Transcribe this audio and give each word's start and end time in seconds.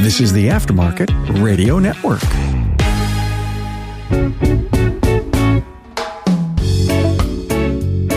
This 0.00 0.20
is 0.20 0.32
the 0.32 0.48
Aftermarket 0.48 1.42
Radio 1.42 1.78
Network. 1.78 2.22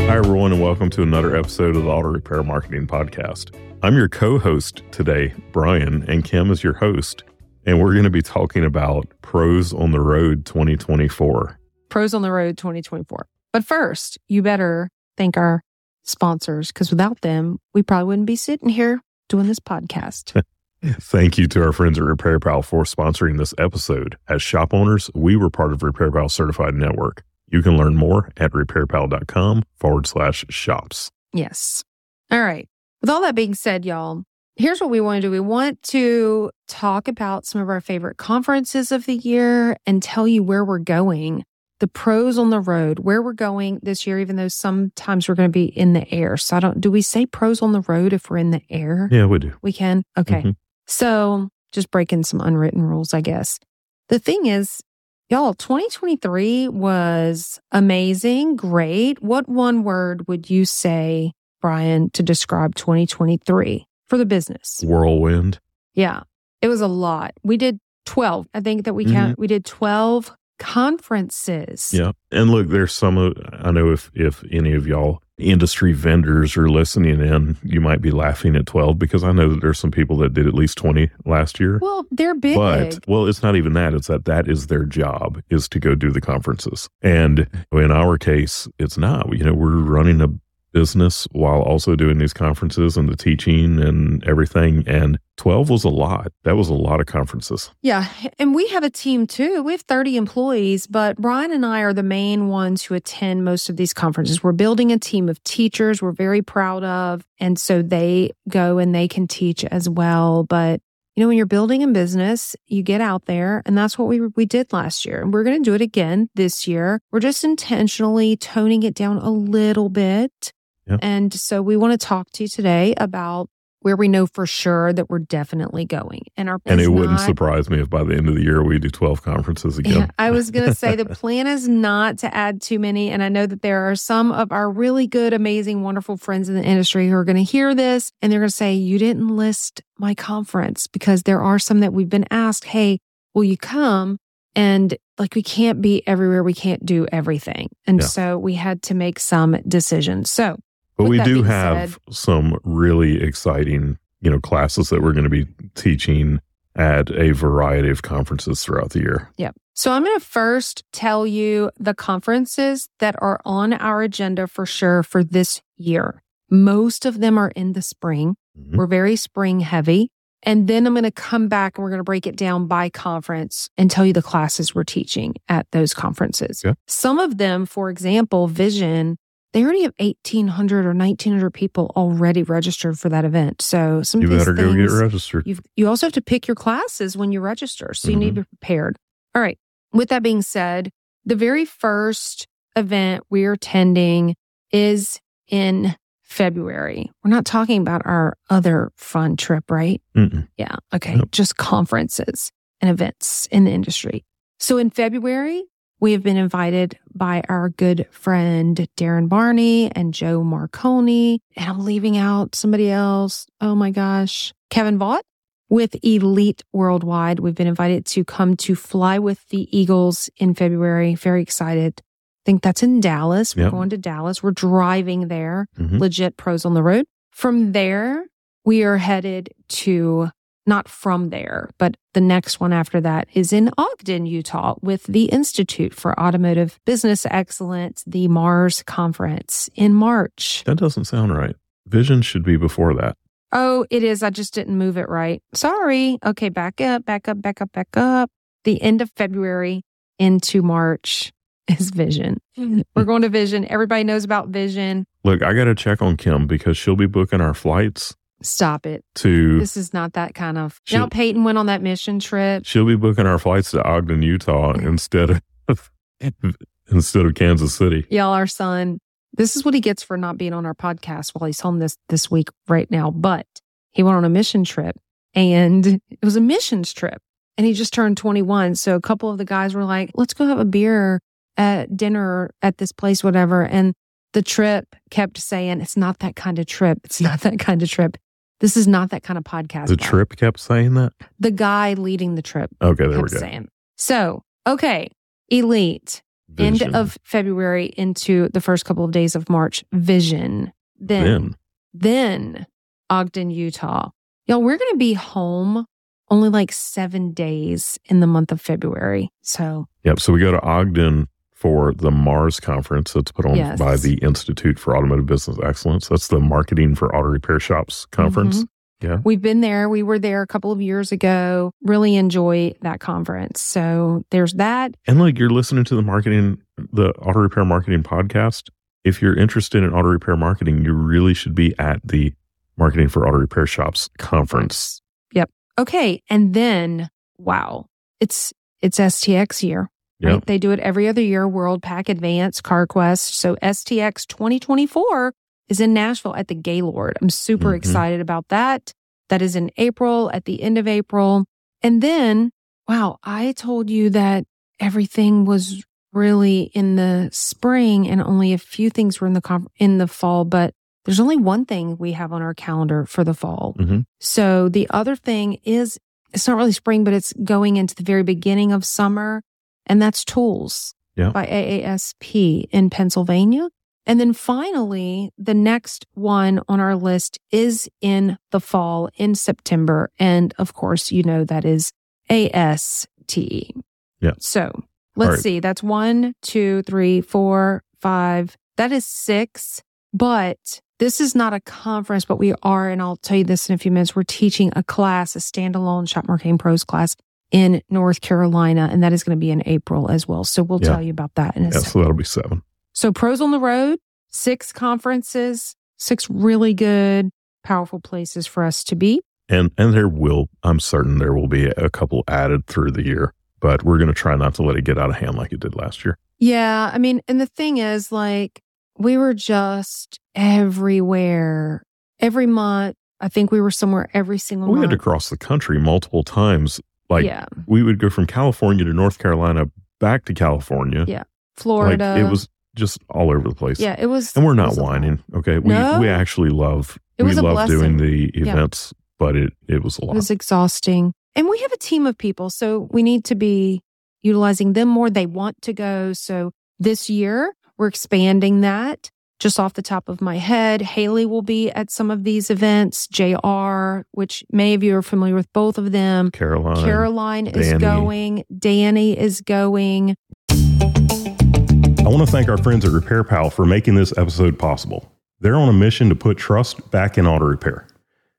Hi, 0.06 0.16
everyone, 0.16 0.54
and 0.54 0.62
welcome 0.62 0.90
to 0.92 1.02
another 1.02 1.36
episode 1.36 1.76
of 1.76 1.84
the 1.84 1.90
Auto 1.90 2.08
Repair 2.08 2.44
Marketing 2.44 2.88
Podcast. 2.88 3.54
I'm 3.84 3.98
your 3.98 4.08
co 4.08 4.40
host 4.40 4.84
today, 4.92 5.34
Brian, 5.52 6.10
and 6.10 6.24
Kim 6.24 6.50
is 6.50 6.64
your 6.64 6.74
host. 6.74 7.26
And 7.66 7.82
we're 7.82 7.92
going 7.92 8.06
to 8.06 8.10
be 8.10 8.22
talking 8.22 8.64
about 8.64 9.08
Pros 9.22 9.74
on 9.74 9.92
the 9.92 10.00
Road 10.00 10.46
2024. 10.46 11.60
Pros 11.90 12.14
on 12.14 12.22
the 12.22 12.32
Road 12.32 12.58
2024. 12.58 13.28
But 13.52 13.66
first, 13.66 14.18
you 14.30 14.42
better 14.42 14.90
thank 15.18 15.36
our 15.36 15.62
sponsors 16.04 16.70
because 16.70 16.90
without 16.90 17.20
them, 17.20 17.60
we 17.74 17.84
probably 17.84 18.06
wouldn't 18.06 18.28
be 18.28 18.38
sitting 18.38 18.70
here 18.70 19.02
doing 19.32 19.48
this 19.48 19.60
podcast. 19.60 20.44
Thank 20.84 21.38
you 21.38 21.48
to 21.48 21.64
our 21.64 21.72
friends 21.72 21.98
at 21.98 22.04
RepairPal 22.04 22.66
for 22.66 22.84
sponsoring 22.84 23.38
this 23.38 23.54
episode. 23.58 24.18
As 24.28 24.42
shop 24.42 24.74
owners, 24.74 25.10
we 25.16 25.36
were 25.36 25.50
part 25.50 25.72
of 25.74 25.80
RepairPal 25.80 26.30
Certified 26.30 26.74
Network. 26.74 27.24
You 27.48 27.62
can 27.62 27.78
learn 27.78 27.96
more 27.96 28.32
at 28.38 28.52
repairpal.com 28.52 29.64
forward 29.76 30.08
slash 30.08 30.46
shops. 30.50 31.10
yes. 31.34 31.84
All 32.30 32.42
right. 32.42 32.68
With 33.02 33.10
all 33.10 33.22
that 33.22 33.36
being 33.36 33.54
said, 33.54 33.84
y'all, 33.86 34.24
here's 34.56 34.80
what 34.80 34.90
we 34.90 35.02
want 35.02 35.22
to 35.22 35.28
do. 35.28 35.32
We 35.32 35.40
want 35.40 35.82
to 35.84 36.50
talk 36.68 37.08
about 37.08 37.46
some 37.46 37.62
of 37.62 37.70
our 37.70 37.82
favorite 37.82 38.18
conferences 38.18 38.92
of 38.92 39.06
the 39.06 39.16
year 39.16 39.76
and 39.86 40.02
tell 40.02 40.28
you 40.28 40.44
where 40.44 40.64
we're 40.64 40.80
going, 40.80 41.44
the 41.82 41.88
pros 41.88 42.38
on 42.38 42.52
the 42.52 42.60
road, 42.60 43.00
where 43.00 43.22
we're 43.24 43.34
going 43.34 43.80
this 43.82 44.06
year, 44.06 44.20
even 44.20 44.36
though 44.36 44.48
sometimes 44.48 45.28
we're 45.28 45.36
going 45.36 45.50
to 45.50 45.52
be 45.52 45.66
in 45.66 45.94
the 45.94 46.10
air. 46.14 46.38
So 46.38 46.56
I 46.56 46.60
don't, 46.60 46.80
do 46.80 46.92
we 46.92 47.02
say 47.02 47.26
pros 47.26 47.62
on 47.62 47.72
the 47.72 47.82
road 47.82 48.14
if 48.14 48.30
we're 48.30 48.38
in 48.38 48.52
the 48.52 48.62
air? 48.70 49.10
Yeah, 49.12 49.26
we 49.26 49.40
do. 49.40 49.54
We 49.64 49.74
can? 49.74 50.04
Okay. 50.16 50.44
Mhm. 50.44 50.56
So 50.86 51.50
just 51.72 51.90
breaking 51.90 52.24
some 52.24 52.40
unwritten 52.40 52.84
rules, 52.84 53.16
I 53.16 53.22
guess. 53.22 53.60
The 54.10 54.20
thing 54.20 54.46
is, 54.46 54.80
y'all, 55.28 55.56
2023 55.56 56.68
was 56.68 57.60
amazing, 57.72 58.58
great. 58.58 59.24
What 59.24 59.50
one 59.50 59.84
word 59.84 60.28
would 60.28 60.52
you 60.52 60.66
say, 60.66 61.34
Brian, 61.62 62.12
to 62.12 62.22
describe 62.22 62.76
2023 62.76 63.88
for 64.08 64.20
the 64.20 64.26
business? 64.26 64.82
Whirlwind. 64.86 65.60
Yeah, 65.96 66.22
it 66.62 66.68
was 66.68 66.82
a 66.82 66.88
lot. 66.88 67.34
We 67.42 67.58
did 67.58 67.80
12. 68.06 68.48
I 68.54 68.60
think 68.60 68.86
that 68.86 68.94
we 68.94 69.06
count, 69.06 69.40
we 69.40 69.48
did 69.48 69.66
12 69.66 70.32
conferences. 70.62 71.92
Yeah. 71.94 72.12
And 72.32 72.52
look, 72.52 72.70
there's 72.70 72.94
some 72.94 73.18
of, 73.18 73.34
I 73.52 73.72
know 73.72 73.92
if, 73.92 74.12
if 74.14 74.44
any 74.52 74.74
of 74.74 74.86
y'all 74.86 75.22
industry 75.40 75.92
vendors 75.92 76.56
are 76.56 76.70
listening 76.70 77.20
in, 77.20 77.58
you 77.64 77.82
might 77.82 78.00
be 78.00 78.12
laughing 78.12 78.56
at 78.56 78.68
12 78.68 79.00
because 79.00 79.24
I 79.24 79.32
know 79.32 79.50
that 79.50 79.62
there's 79.62 79.80
some 79.80 79.90
people 79.90 80.18
that 80.18 80.34
did 80.34 80.48
at 80.48 80.54
least 80.54 80.78
20 80.78 81.10
last 81.26 81.60
year. 81.60 81.80
Well, 81.82 82.06
they're 82.12 82.36
big. 82.36 82.56
But 82.56 83.00
well, 83.08 83.26
it's 83.26 83.42
not 83.42 83.56
even 83.56 83.74
that. 83.74 83.96
It's 83.96 84.08
that 84.08 84.26
that 84.26 84.48
is 84.48 84.68
their 84.68 84.86
job 84.86 85.42
is 85.50 85.68
to 85.70 85.80
go 85.80 85.96
do 85.96 86.12
the 86.12 86.22
conferences. 86.22 86.88
And 87.02 87.48
in 87.72 87.92
our 87.92 88.20
case, 88.20 88.68
it's 88.78 88.98
not. 88.98 89.36
You 89.36 89.44
know, 89.44 89.54
we're 89.54 89.78
running 89.78 90.22
a 90.22 90.28
business 90.72 91.28
while 91.32 91.62
also 91.62 91.96
doing 91.96 92.18
these 92.18 92.34
conferences 92.34 92.98
and 92.98 93.10
the 93.10 93.18
teaching 93.18 93.80
and 93.80 94.24
everything. 94.28 94.84
And 94.88 95.20
12 95.38 95.70
was 95.70 95.84
a 95.84 95.90
lot. 95.90 96.32
That 96.44 96.56
was 96.56 96.70
a 96.70 96.74
lot 96.74 97.00
of 97.00 97.08
conferences. 97.08 97.72
Yeah. 97.82 98.08
And 98.38 98.54
we 98.54 98.68
have 98.70 98.84
a 98.84 98.90
team 98.90 99.28
too. 99.28 99.64
We 99.64 99.72
have 99.72 99.82
30 99.82 100.18
employees, 100.18 100.88
but 100.88 101.18
Brian 101.18 101.52
and 101.52 101.66
I 101.66 101.82
are 101.82 101.94
the 101.94 102.04
main 102.04 102.48
ones 102.48 102.84
who 102.84 102.94
attend 102.94 103.44
most 103.44 103.70
of 103.70 103.78
these 103.78 103.94
conferences. 103.94 104.44
We're 104.44 104.52
building 104.52 104.92
a 104.92 105.00
team 105.00 105.30
of 105.30 105.44
teachers 105.44 106.02
we're 106.02 106.12
very 106.12 106.42
proud 106.42 106.84
of. 106.84 107.26
And 107.40 107.60
so 107.60 107.82
they 107.82 108.32
go 108.48 108.78
and 108.78 108.94
they 108.94 109.08
can 109.08 109.28
teach 109.28 109.64
as 109.66 109.90
well. 109.90 110.44
But 110.44 110.82
you 111.16 111.22
know, 111.22 111.28
when 111.28 111.36
you're 111.36 111.46
building 111.46 111.84
a 111.84 111.88
business, 111.88 112.56
you 112.68 112.84
get 112.84 113.02
out 113.02 113.26
there 113.26 113.62
and 113.66 113.78
that's 113.78 113.98
what 113.98 114.08
we 114.08 114.22
we 114.22 114.46
did 114.46 114.72
last 114.72 115.06
year. 115.06 115.22
And 115.22 115.34
we're 115.34 115.44
going 115.44 115.62
to 115.62 115.70
do 115.70 115.76
it 115.76 115.82
again 115.82 116.30
this 116.36 116.68
year. 116.68 117.02
We're 117.12 117.20
just 117.20 117.44
intentionally 117.44 118.38
toning 118.38 118.84
it 118.84 118.96
down 118.96 119.18
a 119.18 119.30
little 119.30 119.90
bit. 119.90 120.54
Yeah. 120.88 120.98
And 121.02 121.34
so 121.34 121.62
we 121.62 121.78
want 121.78 122.00
to 122.00 122.06
talk 122.06 122.30
to 122.34 122.44
you 122.44 122.48
today 122.48 122.94
about 122.98 123.50
where 123.84 123.96
we 123.96 124.08
know 124.08 124.28
for 124.28 124.46
sure 124.46 124.94
that 124.94 125.10
we're 125.10 125.18
definitely 125.18 125.86
going. 125.86 126.22
And 126.38 126.48
our 126.50 126.60
And 126.68 126.80
it 126.80 126.90
wouldn't 126.90 127.14
not- 127.14 127.20
surprise 127.26 127.68
me 127.68 127.80
if 127.80 127.90
by 127.90 128.04
the 128.04 128.16
end 128.16 128.30
of 128.30 128.36
the 128.36 128.44
year 128.44 128.64
we 128.64 128.78
do 128.78 128.90
12 128.92 129.24
conferences 129.24 129.80
again. 129.80 129.94
yeah, 129.94 130.08
I 130.20 130.30
was 130.30 130.52
going 130.52 130.68
to 130.70 130.76
say 130.76 130.96
the 130.96 131.06
plan 131.16 131.48
is 131.48 131.68
not 131.68 132.20
to 132.20 132.32
add 132.32 132.62
too 132.62 132.78
many. 132.78 133.10
And 133.10 133.24
I 133.24 133.30
know 133.30 133.48
that 133.48 133.64
there 133.64 133.90
are 133.90 133.96
some 133.96 134.32
of 134.32 134.52
our 134.52 134.70
really 134.70 135.08
good, 135.08 135.34
amazing, 135.34 135.82
wonderful 135.82 136.16
friends 136.18 136.48
in 136.48 136.54
the 136.54 136.64
industry 136.64 137.10
who 137.10 137.16
are 137.16 137.24
going 137.24 137.38
to 137.38 137.44
hear 137.44 137.74
this 137.74 138.12
and 138.22 138.32
they're 138.32 138.42
going 138.42 138.50
to 138.50 138.56
say, 138.56 138.74
You 138.76 139.00
didn't 139.00 139.28
list 139.36 139.82
my 139.98 140.14
conference 140.14 140.86
because 140.86 141.24
there 141.24 141.42
are 141.42 141.58
some 141.58 141.80
that 141.80 141.92
we've 141.92 142.10
been 142.10 142.28
asked, 142.30 142.66
Hey, 142.66 143.00
will 143.34 143.44
you 143.46 143.58
come? 143.58 144.20
And 144.56 144.96
like 145.18 145.34
we 145.34 145.42
can't 145.42 145.82
be 145.82 146.08
everywhere, 146.08 146.44
we 146.44 146.54
can't 146.54 146.86
do 146.86 147.08
everything. 147.12 147.70
And 147.88 148.02
Yeah. 148.02 148.06
so 148.06 148.38
we 148.38 148.54
had 148.56 148.84
to 148.84 148.94
make 148.94 149.18
some 149.20 149.58
decisions. 149.68 150.32
So, 150.32 150.58
But 151.04 151.10
With 151.10 151.20
we 151.20 151.26
do 151.26 151.44
have 151.44 151.98
some 152.10 152.60
really 152.64 153.22
exciting, 153.22 153.98
you 154.22 154.30
know, 154.30 154.40
classes 154.40 154.90
that 154.90 155.02
we're 155.02 155.14
going 155.14 155.24
to 155.24 155.30
be 155.30 155.48
teaching 155.76 156.40
at 156.76 157.10
a 157.12 157.32
variety 157.32 157.90
of 157.90 158.02
conferences 158.02 158.64
throughout 158.64 158.92
the 158.92 159.00
year. 159.00 159.30
Yep. 159.38 159.56
So 159.74 159.92
I'm 159.92 160.04
going 160.04 160.20
to 160.20 160.26
first 160.26 160.84
tell 160.94 161.26
you 161.26 161.72
the 161.80 161.94
conferences 161.94 162.88
that 163.00 163.16
are 163.20 163.40
on 163.46 163.74
our 163.74 164.02
agenda 164.02 164.48
for 164.48 164.66
sure 164.66 165.04
for 165.04 165.24
this 165.24 165.62
year. 165.78 166.22
Most 166.50 167.06
of 167.06 167.20
them 167.20 167.38
are 167.38 167.52
in 167.56 167.74
the 167.74 167.82
spring. 167.82 168.36
Mhm. 168.58 168.78
We're 168.78 168.88
very 168.88 169.16
spring 169.16 169.62
heavy. 169.62 170.12
And 170.44 170.68
then 170.68 170.88
I'm 170.88 170.94
going 170.94 171.04
to 171.04 171.12
come 171.12 171.48
back 171.48 171.78
and 171.78 171.84
we're 171.84 171.92
going 171.92 172.00
to 172.00 172.04
break 172.04 172.26
it 172.26 172.36
down 172.36 172.68
by 172.68 172.90
conference 172.90 173.70
and 173.78 173.92
tell 173.92 174.06
you 174.06 174.14
the 174.14 174.24
classes 174.24 174.74
we're 174.74 174.84
teaching 174.84 175.36
at 175.48 175.68
those 175.72 175.94
conferences. 175.94 176.64
Yeah. 176.66 176.74
Some 176.88 177.20
of 177.20 177.38
them, 177.38 177.66
for 177.66 177.90
example, 177.90 178.48
Vision, 178.48 179.18
they 179.54 179.64
already 179.64 179.84
have 179.84 179.94
1,800 179.98 180.86
or 180.86 180.90
1,900 180.90 181.52
people 181.52 181.92
already 181.96 182.44
registered 182.44 182.98
for 182.98 183.10
that 183.10 183.26
event. 183.26 183.62
So 183.62 184.02
some 184.04 184.22
You 184.22 184.28
of 184.28 184.32
these 184.32 184.40
better 184.40 184.54
go 184.54 184.74
get 184.74 184.90
registered. 184.92 185.46
You've, 185.46 185.62
you 185.76 185.88
also 185.88 186.06
have 186.06 186.14
to 186.14 186.22
pick 186.22 186.48
your 186.48 186.56
classes 186.56 187.18
when 187.18 187.32
you 187.32 187.42
register. 187.42 187.94
So 187.94 188.10
you 188.10 188.16
need 188.16 188.34
Mm-hmm. 188.34 188.36
to 188.36 188.42
be 188.42 188.58
prepared. 188.60 188.98
All 189.36 189.42
right. 189.42 189.58
With 189.94 190.10
that 190.10 190.24
being 190.24 190.42
said, 190.42 190.90
the 191.26 191.36
very 191.36 191.66
first 191.66 192.48
event 192.76 193.24
we're 193.30 193.54
attending 193.54 194.36
is 194.72 195.20
in 195.50 195.96
February. 196.22 197.12
We're 197.24 197.30
not 197.32 197.44
talking 197.46 197.82
about 197.82 198.04
our 198.06 198.38
other 198.50 198.92
fun 198.96 199.36
trip, 199.36 199.70
right? 199.70 200.02
Mm-mm. 200.16 200.48
Yeah. 200.58 200.78
Okay. 200.94 201.16
Nope. 201.16 201.32
Just 201.32 201.58
conferences 201.58 202.52
and 202.80 202.90
events 202.90 203.48
in 203.52 203.66
the 203.66 203.72
industry. 203.72 204.24
So 204.60 204.78
in 204.78 204.90
February, 204.92 205.64
we 206.02 206.12
have 206.12 206.24
been 206.24 206.36
invited 206.38 206.98
by 207.14 207.44
our 207.48 207.70
good 207.70 208.08
friend 208.12 208.88
Darren 208.98 209.30
Barney 209.30 209.90
and 209.92 210.14
Joe 210.14 210.44
Marconi. 210.44 211.40
And 211.56 211.70
I'm 211.70 211.86
leaving 211.86 212.18
out 212.18 212.56
somebody 212.56 212.90
else. 212.92 213.48
Oh 213.62 213.76
my 213.76 213.92
gosh. 213.92 214.54
Kevin 214.70 214.98
Vaught 214.98 215.22
with 215.70 215.96
Elite 216.04 216.64
Worldwide. 216.74 217.40
We've 217.40 217.56
been 217.56 217.68
invited 217.68 218.06
to 218.08 218.26
come 218.26 218.58
to 218.58 218.76
fly 218.76 219.20
with 219.20 219.48
the 219.50 219.70
Eagles 219.78 220.30
in 220.38 220.56
February. 220.56 221.16
Very 221.16 221.42
excited. 221.42 222.02
I 222.02 222.44
think 222.46 222.64
that's 222.64 222.82
in 222.82 223.00
Dallas. 223.00 223.56
We're 223.56 223.70
going 223.70 223.92
to 223.92 223.98
Dallas. 223.98 224.42
We're 224.42 224.52
driving 224.52 225.28
there 225.28 225.68
Mhm. 225.78 226.00
legit 226.00 226.36
pros 226.38 226.66
on 226.66 226.74
the 226.74 226.82
road. 226.84 227.06
From 227.30 227.72
there, 227.74 228.26
we 228.66 228.84
are 228.84 228.98
headed 228.98 229.50
to 229.70 230.30
not 230.66 230.88
from 230.88 231.30
there, 231.30 231.70
but 231.78 231.96
the 232.14 232.22
next 232.22 232.60
one 232.60 232.74
after 232.74 233.02
that 233.02 233.28
is 233.34 233.52
in 233.54 233.72
Ogden, 233.78 234.26
Utah, 234.26 234.76
with 234.82 235.04
the 235.04 235.26
Institute 235.26 235.94
for 235.94 236.20
Automotive 236.20 236.80
Business 236.86 237.26
Excellence, 237.30 238.04
the 238.06 238.28
Mars 238.28 238.84
Conference 238.84 239.70
in 239.76 239.94
March. 239.94 240.64
That 240.66 240.78
doesn't 240.78 241.06
sound 241.06 241.36
right. 241.36 241.56
Vision 241.88 242.22
should 242.22 242.44
be 242.44 242.58
before 242.58 242.94
that. 242.96 243.18
Oh, 243.52 243.86
it 243.90 244.04
is. 244.04 244.24
I 244.24 244.30
just 244.30 244.54
didn't 244.54 244.78
move 244.78 244.98
it 244.98 245.10
right. 245.10 245.42
Sorry. 245.54 246.18
Okay, 246.26 246.50
back 246.50 246.80
up, 246.80 247.06
back 247.06 247.28
up, 247.28 247.42
back 247.42 247.62
up, 247.62 247.72
back 247.74 247.98
up. 247.98 248.30
The 248.64 248.82
end 248.82 249.02
of 249.02 249.12
February 249.18 249.84
into 250.20 250.62
March 250.62 251.34
is 251.68 251.90
Vision. 251.90 252.40
We're 252.96 253.04
going 253.04 253.24
to 253.24 253.30
Vision. 253.30 253.66
Everybody 253.66 254.04
knows 254.04 254.24
about 254.24 254.50
Vision. 254.50 255.06
Look, 255.24 255.44
I 255.44 255.54
got 255.54 255.66
to 255.66 255.76
check 255.76 256.02
on 256.02 256.18
Kim 256.18 256.48
because 256.48 256.78
she'll 256.78 256.96
be 256.96 257.08
booking 257.08 257.42
our 257.42 257.54
flights 257.54 258.16
Stop 258.44 258.86
it. 258.86 259.04
to 259.16 259.60
This 259.60 259.78
is 259.78 259.94
not 259.94 260.14
that 260.14 260.34
kind 260.34 260.58
of. 260.58 260.82
Now 260.92 261.08
Peyton 261.08 261.44
went 261.44 261.58
on 261.58 261.68
that 261.68 261.82
mission 261.82 262.20
trip. 262.20 262.66
she'll 262.66 262.86
be 262.86 262.96
booking 262.96 263.26
our 263.26 263.40
flights 263.40 263.72
to 263.72 263.84
Ogden, 263.84 264.22
Utah 264.22 264.74
instead 264.74 265.42
of 265.68 265.92
instead 266.92 267.26
of 267.26 267.36
Kansas 267.36 267.76
City. 267.76 268.06
Y'all, 268.10 268.34
our 268.34 268.48
son, 268.48 269.00
this 269.34 269.56
is 269.56 269.64
what 269.64 269.74
he 269.74 269.80
gets 269.80 270.04
for 270.04 270.18
not 270.18 270.38
being 270.38 270.54
on 270.54 270.66
our 270.66 270.74
podcast 270.76 271.32
while 271.34 271.48
he's 271.48 271.60
home 271.62 271.80
this 271.80 271.98
this 272.10 272.30
week 272.30 272.50
right 272.68 272.90
now. 272.92 273.12
But 273.12 273.48
he 273.92 274.04
went 274.04 274.18
on 274.18 274.26
a 274.26 274.30
mission 274.30 274.64
trip 274.64 274.96
and 275.34 275.86
it 275.86 276.24
was 276.24 276.36
a 276.36 276.42
missions 276.42 276.94
trip. 276.94 277.22
And 277.58 277.68
he 277.68 277.74
just 277.74 277.94
turned 277.94 278.18
21. 278.18 278.76
So 278.76 278.96
a 278.96 279.02
couple 279.02 279.30
of 279.30 279.38
the 279.38 279.46
guys 279.46 279.76
were 279.76 279.84
like, 279.84 280.12
let's 280.16 280.34
go 280.34 280.48
have 280.48 280.58
a 280.58 280.66
beer 280.66 281.20
at 281.58 281.96
dinner 281.96 282.50
at 282.62 282.78
this 282.78 282.92
place, 282.92 283.24
whatever. 283.24 283.64
And 283.64 283.94
the 284.34 284.42
trip 284.42 284.96
kept 285.10 285.38
saying, 285.38 285.82
it's 285.82 285.98
not 285.98 286.20
that 286.20 286.36
kind 286.36 286.58
of 286.60 286.66
trip. 286.66 287.00
It's 287.04 287.22
not 287.22 287.42
that 287.42 287.60
kind 287.60 287.84
of 287.84 287.90
trip. 287.90 288.18
This 288.62 288.78
is 288.78 288.88
not 288.88 289.10
that 289.10 289.24
kind 289.24 289.38
of 289.38 289.44
podcast. 289.44 289.88
The 289.88 289.98
Brian. 289.98 290.10
trip 290.10 290.36
kept 290.38 290.60
saying 290.60 290.94
that. 290.94 291.14
The 291.40 291.52
guy 291.52 291.94
leading 291.94 292.36
the 292.36 292.42
trip 292.42 292.70
Okay, 292.82 293.08
there 293.08 293.22
we 293.22 293.28
go. 293.30 293.38
saying. 293.38 293.68
So, 293.98 294.44
okay, 294.66 295.10
Elite, 295.50 296.22
end 296.58 296.82
of 296.96 297.18
February 297.24 297.88
into 297.98 298.50
the 298.54 298.62
first 298.62 298.86
couple 298.86 299.04
of 299.04 299.12
days 299.12 299.36
of 299.36 299.50
March, 299.50 299.84
Vision. 299.92 300.72
Then, 301.00 301.24
Then. 301.26 301.56
then 301.94 302.68
Ogden, 303.10 303.50
Utah. 303.52 304.10
Y'all, 304.46 304.62
we're 304.62 304.78
going 304.78 304.92
to 304.92 304.98
be 304.98 305.14
home 305.14 305.86
only 306.30 306.50
like 306.50 306.72
seven 306.72 307.34
days 307.34 308.00
in 308.06 308.22
the 308.22 308.28
month 308.28 308.52
of 308.52 308.62
February. 308.62 309.30
So, 309.42 309.88
Yep. 310.04 310.20
So 310.20 310.34
we 310.34 310.40
go 310.40 310.52
to 310.52 310.62
Ogden 310.62 311.28
for 311.62 311.94
the 311.94 312.10
Mars 312.10 312.60
conference 312.60 313.14
that's 313.14 313.32
put 313.32 313.46
on 313.46 313.56
Yes. 313.56 313.78
by 313.78 313.96
the 313.96 314.16
Institute 314.16 314.80
for 314.80 314.98
Automotive 314.98 315.28
Business 315.28 315.58
Excellence. 315.64 316.08
That's 316.08 316.28
the 316.28 316.40
Marketing 316.40 316.96
for 316.96 317.16
Auto 317.16 317.28
Repair 317.28 317.60
Shops 317.60 318.08
conference. 318.08 318.64
Mhm. 318.64 318.68
Yeah. 319.04 319.18
We've 319.24 319.42
been 319.42 319.62
there. 319.62 319.88
We 319.88 320.02
were 320.02 320.18
there 320.18 320.42
a 320.42 320.48
couple 320.48 320.72
of 320.72 320.82
years 320.82 321.12
ago. 321.12 321.72
Really 321.84 322.16
enjoy 322.16 322.74
that 322.82 323.00
conference. 323.00 323.62
So 323.62 324.24
there's 324.32 324.54
that. 324.54 324.96
And 325.08 325.20
like 325.20 325.38
you're 325.38 325.50
listening 325.52 325.84
to 325.86 325.96
the 325.96 326.02
marketing, 326.02 326.58
the 326.92 327.10
auto 327.20 327.40
repair 327.40 327.64
marketing 327.66 328.02
podcast. 328.04 328.70
If 329.04 329.22
you're 329.22 329.38
interested 329.38 329.84
in 329.84 329.94
auto 329.94 330.08
repair 330.10 330.36
marketing, 330.36 330.84
you 330.84 330.94
really 330.94 331.34
should 331.36 331.54
be 331.56 331.74
at 331.78 332.00
the 332.04 332.34
Marketing 332.78 333.08
for 333.10 333.28
Auto 333.28 333.38
Repair 333.38 333.68
Shops 333.68 334.10
conference. 334.18 335.02
Yep. 335.34 335.52
Okay. 335.78 336.24
And 336.30 336.56
then, 336.56 337.10
wow, 337.38 337.86
it's 338.20 338.52
it's 338.82 338.98
STX 339.00 339.62
year. 339.62 339.91
Right? 340.22 340.46
They 340.46 340.58
do 340.58 340.72
it 340.72 340.80
every 340.80 341.08
other 341.08 341.22
year, 341.22 341.48
Worldpac 341.48 342.10
Advance, 342.10 342.62
CarQuest. 342.62 343.34
So 343.34 343.56
STX 343.62 344.26
2024 344.28 345.34
is 345.70 345.80
in 345.80 345.94
Nashville 345.94 346.36
at 346.36 346.48
the 346.48 346.56
Gaylord. 346.56 347.18
I'm 347.22 347.30
super 347.30 347.70
Mhm. 347.72 347.78
excited 347.78 348.22
about 348.22 348.48
that. 348.50 348.94
That 349.30 349.42
is 349.42 349.56
in 349.56 349.72
April, 349.78 350.30
at 350.34 350.46
the 350.46 350.62
end 350.62 350.78
of 350.78 350.88
April. 350.88 351.46
And 351.82 352.02
then, 352.02 352.52
wow, 352.88 353.18
I 353.24 353.54
told 353.54 353.90
you 353.90 354.10
that 354.12 354.44
everything 354.80 355.46
was 355.46 355.84
really 356.14 356.64
in 356.74 356.98
the 356.98 357.30
spring 357.32 358.08
and 358.10 358.22
only 358.22 358.52
a 358.52 358.58
few 358.58 358.90
things 358.90 359.22
were 359.22 359.28
in 359.28 359.34
the 359.34 359.66
in 359.78 359.98
the 359.98 360.08
fall, 360.08 360.44
but 360.44 360.74
there's 361.06 361.20
only 361.22 361.38
one 361.38 361.66
thing 361.66 361.96
we 361.98 362.12
have 362.12 362.34
on 362.34 362.42
our 362.42 362.54
calendar 362.54 363.06
for 363.06 363.24
the 363.24 363.34
fall. 363.34 363.76
Mhm. 363.80 364.04
So 364.20 364.68
the 364.68 364.88
other 364.90 365.16
thing 365.16 365.58
is 365.64 365.98
it's 366.34 366.48
not 366.48 366.58
really 366.58 366.72
spring, 366.74 367.04
but 367.06 367.14
it's 367.14 367.34
going 367.44 367.78
into 367.78 367.96
the 367.96 368.04
very 368.04 368.24
beginning 368.24 368.72
of 368.74 368.84
summer, 368.86 369.42
and 369.88 370.02
that's 370.02 370.24
Tools 370.24 370.96
Yeah. 371.16 371.30
by 371.30 371.46
AASP 371.46 372.66
in 372.72 372.90
Pennsylvania. 372.90 373.70
And 374.06 374.20
then 374.20 374.34
finally, 374.34 375.32
the 375.38 375.54
next 375.54 376.08
one 376.14 376.62
on 376.68 376.80
our 376.80 376.96
list 376.96 377.38
is 377.52 377.90
in 378.02 378.38
the 378.50 378.60
fall 378.60 379.10
in 379.16 379.36
September. 379.36 380.12
And 380.18 380.54
of 380.58 380.74
course, 380.74 381.12
you 381.12 381.24
know 381.24 381.44
that 381.44 381.66
is 381.66 381.92
ASTE. 382.30 383.76
Yeah. 384.20 384.34
So 384.40 384.84
let's 385.16 385.30
right. 385.32 385.40
see. 385.40 385.60
That's 385.60 385.84
one, 385.84 386.34
two, 386.42 386.82
three, 386.84 387.22
four, 387.22 387.84
five. 388.00 388.58
That 388.78 388.92
is 388.92 389.06
six. 389.06 389.84
But 390.14 390.82
this 391.00 391.22
is 391.22 391.36
not 391.36 391.54
a 391.54 391.60
conference, 391.60 392.26
but 392.26 392.38
we 392.38 392.54
are, 392.64 392.90
and 392.90 393.02
I'll 393.02 393.16
tell 393.18 393.38
you 393.38 393.44
this 393.44 393.70
in 393.70 393.76
a 393.76 393.78
few 393.78 393.92
minutes. 393.92 394.16
We're 394.16 394.24
teaching 394.24 394.72
a 394.76 394.84
class, 394.84 395.36
a 395.36 395.40
standalone 395.40 396.08
Shop 396.08 396.28
Marketing 396.28 396.58
Pros 396.58 396.84
class 396.84 397.16
in 397.52 397.82
North 397.90 398.22
Carolina, 398.22 398.90
and 398.92 399.04
that 399.04 399.14
is 399.14 399.24
going 399.24 399.38
to 399.38 399.40
be 399.40 399.52
in 399.52 399.62
April 399.66 400.10
as 400.10 400.28
well. 400.28 400.44
So 400.44 400.64
we'll 400.64 400.80
Yeah. 400.82 400.88
tell 400.90 401.02
you 401.02 401.12
about 401.12 401.36
that 401.36 401.56
in 401.58 401.64
a 401.64 401.66
Yeah. 401.66 401.72
second. 401.74 401.90
So 401.92 402.00
that'll 402.00 402.14
be 402.14 402.24
seven. 402.24 402.62
So 402.94 403.12
pros 403.12 403.42
on 403.42 403.52
the 403.52 403.60
road, 403.60 404.00
six 404.30 404.72
conferences, 404.72 405.76
six 405.98 406.30
really 406.30 406.74
good, 406.74 407.30
powerful 407.64 408.00
places 408.00 408.48
for 408.48 408.64
us 408.64 408.84
to 408.86 408.96
be. 408.96 409.22
And 409.50 409.72
and 409.78 409.94
there 409.94 410.08
will, 410.08 410.48
I'm 410.64 410.80
certain 410.80 411.18
there 411.18 411.34
will 411.34 411.48
be 411.50 411.66
a 411.66 411.90
couple 411.90 412.24
added 412.28 412.68
through 412.68 412.92
the 412.92 413.06
year, 413.06 413.34
but 413.60 413.84
we're 413.84 413.98
going 413.98 414.08
to 414.08 414.14
try 414.14 414.36
not 414.36 414.56
to 414.56 414.64
let 414.64 414.78
it 414.78 414.84
get 414.86 414.98
out 414.98 415.10
of 415.10 415.18
hand 415.18 415.36
like 415.36 415.52
it 415.52 415.60
did 415.60 415.76
last 415.76 416.06
year. 416.06 416.18
Yeah. 416.40 416.90
I 416.94 416.98
mean, 416.98 417.22
and 417.28 417.40
the 417.40 417.46
thing 417.48 417.78
is, 417.78 418.12
like, 418.12 418.62
we 418.98 419.18
were 419.18 419.34
just 419.34 420.20
everywhere 420.36 421.84
every 422.20 422.48
month. 422.48 422.96
I 423.20 423.28
think 423.30 423.52
we 423.52 423.62
were 423.62 423.72
somewhere 423.72 424.10
every 424.14 424.38
single 424.40 424.68
month. 424.68 424.76
We 424.78 424.82
had 424.82 424.90
month. 424.90 425.00
to 425.00 425.04
cross 425.04 425.30
the 425.30 425.38
country 425.38 425.80
multiple 425.80 426.24
times. 426.24 426.82
Like 427.12 427.26
yeah. 427.26 427.46
we 427.68 427.84
would 427.84 428.00
go 428.00 428.10
from 428.10 428.26
California 428.26 428.86
to 428.86 428.94
North 428.94 429.20
Carolina, 429.20 429.66
back 430.00 430.26
to 430.26 430.34
California. 430.34 431.06
Yeah. 431.08 431.24
Florida. 431.56 432.14
Like 432.14 432.22
it 432.26 432.30
was 432.30 432.48
just 432.76 433.00
all 433.10 433.32
over 433.32 433.48
the 433.50 433.56
place. 433.56 433.80
yeah. 433.80 433.96
It 434.00 434.06
was. 434.08 434.36
And 434.36 434.46
we're 434.46 434.54
not 434.54 434.76
whining. 434.78 435.22
Okay. 435.36 435.60
We 435.60 435.70
No. 435.70 436.00
we 436.00 436.08
actually 436.08 436.50
love 436.50 436.98
It 437.18 437.24
we 437.24 437.34
love 437.34 437.68
doing 437.68 437.98
the 437.98 438.32
Yeah. 438.34 438.54
events, 438.54 438.94
but 439.20 439.36
it 439.36 439.54
it 439.68 439.84
was 439.84 440.00
a 440.00 440.06
lot. 440.06 440.14
It 440.14 440.16
was 440.16 440.32
exhausting. 440.32 441.14
And 441.36 441.48
we 441.48 441.60
have 441.60 441.72
a 441.72 441.78
team 441.78 442.06
of 442.08 442.18
people, 442.18 442.50
so 442.50 442.90
we 442.92 443.04
need 443.04 443.24
to 443.26 443.36
be 443.36 443.82
utilizing 444.24 444.74
them 444.74 444.88
more. 444.88 445.10
They 445.10 445.26
want 445.26 445.62
to 445.64 445.74
go. 445.74 446.14
So 446.14 446.52
this 446.80 447.10
year, 447.10 447.54
we're 447.78 447.88
expanding 447.88 448.62
that. 448.62 449.10
Just 449.42 449.60
off 449.60 449.74
the 449.74 449.82
top 449.82 450.08
of 450.08 450.22
my 450.22 450.38
head, 450.38 450.84
Haley 450.84 451.26
will 451.26 451.42
be 451.42 451.72
at 451.72 451.90
some 451.90 452.12
of 452.12 452.24
these 452.26 452.52
events. 452.52 453.08
JR, 453.08 454.02
which 454.12 454.46
many 454.52 454.76
of 454.76 454.84
you 454.84 454.96
are 454.96 455.02
familiar 455.02 455.34
with 455.34 455.52
both 455.52 455.80
of 455.80 455.92
them. 455.92 456.30
Caroline. 456.30 456.86
Caroline 456.86 457.48
is 457.48 457.70
Danny. 457.70 457.80
going. 457.80 458.44
Danny 458.56 459.18
is 459.18 459.42
going. 459.42 460.16
I 460.52 462.04
want 462.06 462.20
to 462.20 462.32
thank 462.32 462.50
our 462.50 462.60
friends 462.60 462.86
at 462.86 462.92
RepairPal 462.92 463.52
for 463.52 463.66
making 463.66 463.96
this 463.96 464.16
episode 464.16 464.60
possible. 464.60 465.12
They're 465.40 465.56
on 465.56 465.70
a 465.70 465.74
mission 465.74 466.08
to 466.10 466.16
put 466.16 466.38
trust 466.38 466.92
back 466.92 467.18
in 467.18 467.26
auto 467.26 467.46
repair. 467.46 467.88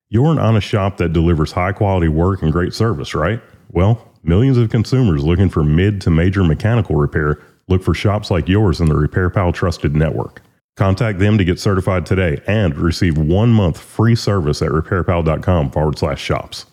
You're 0.09 0.31
an 0.31 0.39
honest 0.39 0.69
shop 0.69 0.99
that 0.99 1.13
delivers 1.13 1.51
high 1.51 1.73
quality 1.73 2.07
work 2.07 2.43
and 2.43 2.53
great 2.53 2.75
service, 2.75 3.13
right? 3.13 3.43
Well, 3.71 4.09
millions 4.23 4.57
of 4.57 4.71
consumers 4.71 5.25
looking 5.25 5.49
for 5.49 5.65
mid 5.65 6.01
to 6.03 6.11
major 6.11 6.45
mechanical 6.45 6.95
repair 6.95 7.43
look 7.67 7.83
for 7.83 7.93
shops 7.93 8.31
like 8.31 8.49
yours 8.49 8.81
in 8.81 8.87
the 8.87 8.95
Repair 8.95 9.31
Pal 9.31 9.53
Trusted 9.53 9.97
Network. 9.97 10.43
Contact 10.77 11.19
them 11.19 11.37
to 11.37 11.45
get 11.45 11.61
certified 11.61 12.07
today 12.07 12.41
and 12.47 12.77
receive 12.77 13.19
one 13.19 13.51
month 13.51 13.79
free 13.79 14.15
service 14.15 14.63
at 14.63 14.71
repairpal.com 14.71 15.71
forward 15.71 15.99
slash 15.99 16.21
shops. 16.21 16.67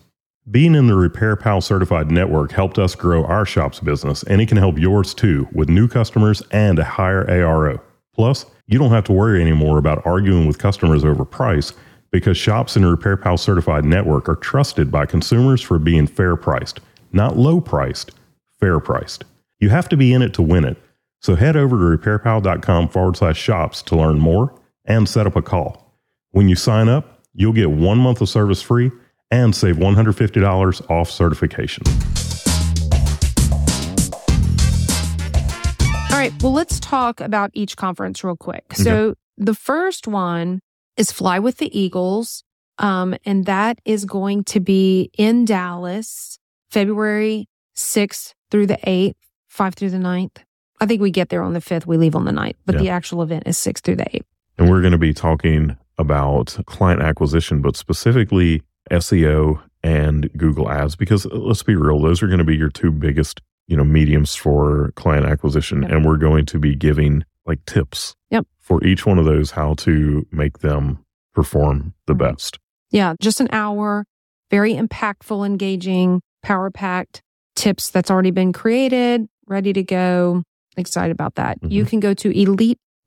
Being 0.50 0.74
in 0.74 0.86
the 0.86 0.94
RepairPal 0.94 1.62
certified 1.62 2.10
network 2.10 2.50
helped 2.50 2.78
us 2.78 2.94
grow 2.94 3.24
our 3.26 3.44
shop's 3.44 3.78
business, 3.78 4.22
and 4.22 4.40
it 4.40 4.48
can 4.48 4.56
help 4.56 4.78
yours 4.78 5.12
too 5.12 5.46
with 5.52 5.68
new 5.68 5.86
customers 5.86 6.42
and 6.50 6.78
a 6.78 6.84
higher 6.84 7.26
ARO. 7.26 7.78
Plus, 8.14 8.46
you 8.66 8.78
don't 8.78 8.90
have 8.90 9.04
to 9.04 9.12
worry 9.12 9.40
anymore 9.40 9.78
about 9.78 10.04
arguing 10.06 10.46
with 10.46 10.58
customers 10.58 11.04
over 11.04 11.24
price 11.24 11.74
because 12.10 12.38
shops 12.38 12.74
in 12.74 12.82
the 12.82 12.96
RepairPal 12.96 13.38
certified 13.38 13.84
network 13.84 14.28
are 14.28 14.36
trusted 14.36 14.90
by 14.90 15.06
consumers 15.06 15.60
for 15.60 15.78
being 15.78 16.06
fair 16.06 16.36
priced, 16.36 16.80
not 17.12 17.36
low 17.36 17.60
priced, 17.60 18.12
fair 18.58 18.80
priced. 18.80 19.24
You 19.60 19.68
have 19.68 19.88
to 19.90 19.96
be 19.96 20.12
in 20.12 20.22
it 20.22 20.32
to 20.34 20.42
win 20.42 20.64
it. 20.64 20.78
So 21.20 21.34
head 21.34 21.56
over 21.56 21.76
to 21.76 21.98
repairpal.com 21.98 22.88
forward 22.88 23.16
slash 23.16 23.38
shops 23.38 23.82
to 23.82 23.96
learn 23.96 24.18
more 24.18 24.54
and 24.86 25.08
set 25.08 25.26
up 25.26 25.36
a 25.36 25.42
call. 25.42 25.94
When 26.30 26.48
you 26.48 26.56
sign 26.56 26.88
up, 26.88 27.22
you'll 27.34 27.52
get 27.52 27.70
one 27.70 27.98
month 27.98 28.20
of 28.20 28.28
service 28.28 28.62
free 28.62 28.90
and 29.30 29.54
save 29.54 29.76
$150 29.76 30.90
off 30.90 31.10
certification. 31.10 31.84
All 36.10 36.18
right. 36.18 36.32
Well, 36.42 36.52
let's 36.52 36.80
talk 36.80 37.20
about 37.20 37.50
each 37.54 37.76
conference 37.76 38.24
real 38.24 38.36
quick. 38.36 38.64
So 38.74 39.14
the 39.36 39.54
first 39.54 40.08
one 40.08 40.60
is 40.96 41.12
Fly 41.12 41.38
with 41.38 41.58
the 41.58 41.78
Eagles. 41.78 42.44
Um, 42.78 43.14
and 43.26 43.44
that 43.44 43.78
is 43.84 44.06
going 44.06 44.44
to 44.44 44.60
be 44.60 45.10
in 45.18 45.44
Dallas, 45.44 46.38
February 46.70 47.46
6th 47.76 48.32
through 48.50 48.66
the 48.66 48.78
8th, 48.86 49.14
5th 49.54 49.74
through 49.74 49.90
the 49.90 49.98
9th. 49.98 50.38
I 50.80 50.86
think 50.86 51.00
we 51.02 51.10
get 51.10 51.28
there 51.28 51.42
on 51.42 51.52
the 51.52 51.60
5th. 51.60 51.86
We 51.86 51.96
leave 51.96 52.14
on 52.16 52.24
the 52.24 52.32
9th, 52.32 52.56
but 52.66 52.74
Yeah. 52.76 52.80
the 52.82 52.88
actual 52.90 53.22
event 53.22 53.44
is 53.46 53.58
6th 53.58 53.82
through 53.84 53.96
the 53.96 54.04
8th. 54.14 54.24
And 54.58 54.68
we're 54.70 54.80
going 54.80 54.92
to 54.92 54.98
be 54.98 55.12
talking 55.12 55.76
about 55.98 56.56
client 56.66 57.02
acquisition, 57.02 57.60
but 57.62 57.76
specifically 57.76 58.62
SEO 58.90 59.60
and 59.82 60.30
Google 60.36 60.70
ads, 60.70 60.96
because 60.96 61.26
uh, 61.26 61.30
let's 61.32 61.62
be 61.62 61.76
real, 61.76 62.00
those 62.00 62.22
are 62.22 62.26
going 62.26 62.38
to 62.38 62.44
be 62.44 62.56
your 62.56 62.70
two 62.70 62.90
biggest, 62.90 63.40
you 63.66 63.76
know, 63.76 63.84
mediums 63.84 64.34
for 64.34 64.92
client 64.96 65.26
acquisition. 65.26 65.82
Yep. 65.82 65.90
And 65.90 66.04
we're 66.04 66.16
going 66.16 66.46
to 66.46 66.58
be 66.58 66.74
giving 66.74 67.24
like 67.46 67.64
tips 67.66 68.14
Yep. 68.30 68.46
for 68.58 68.82
each 68.84 69.06
one 69.06 69.18
of 69.18 69.24
those, 69.24 69.50
how 69.52 69.74
to 69.74 70.26
make 70.32 70.58
them 70.60 71.04
perform 71.34 71.94
the 72.06 72.14
Right. 72.14 72.32
best. 72.32 72.58
Yeah, 72.90 73.14
just 73.20 73.40
an 73.40 73.48
hour, 73.52 74.04
very 74.50 74.74
impactful, 74.74 75.46
engaging, 75.46 76.20
power 76.42 76.70
packed 76.70 77.22
tips 77.54 77.90
that's 77.90 78.10
already 78.10 78.30
been 78.30 78.52
created, 78.52 79.28
ready 79.46 79.72
to 79.72 79.82
go. 79.82 80.42
Excited 80.76 81.12
about 81.12 81.34
that. 81.36 81.58
You 81.62 81.82
mm-hmm. 81.82 81.90
can 81.90 82.00
go 82.00 82.14
to 82.14 82.30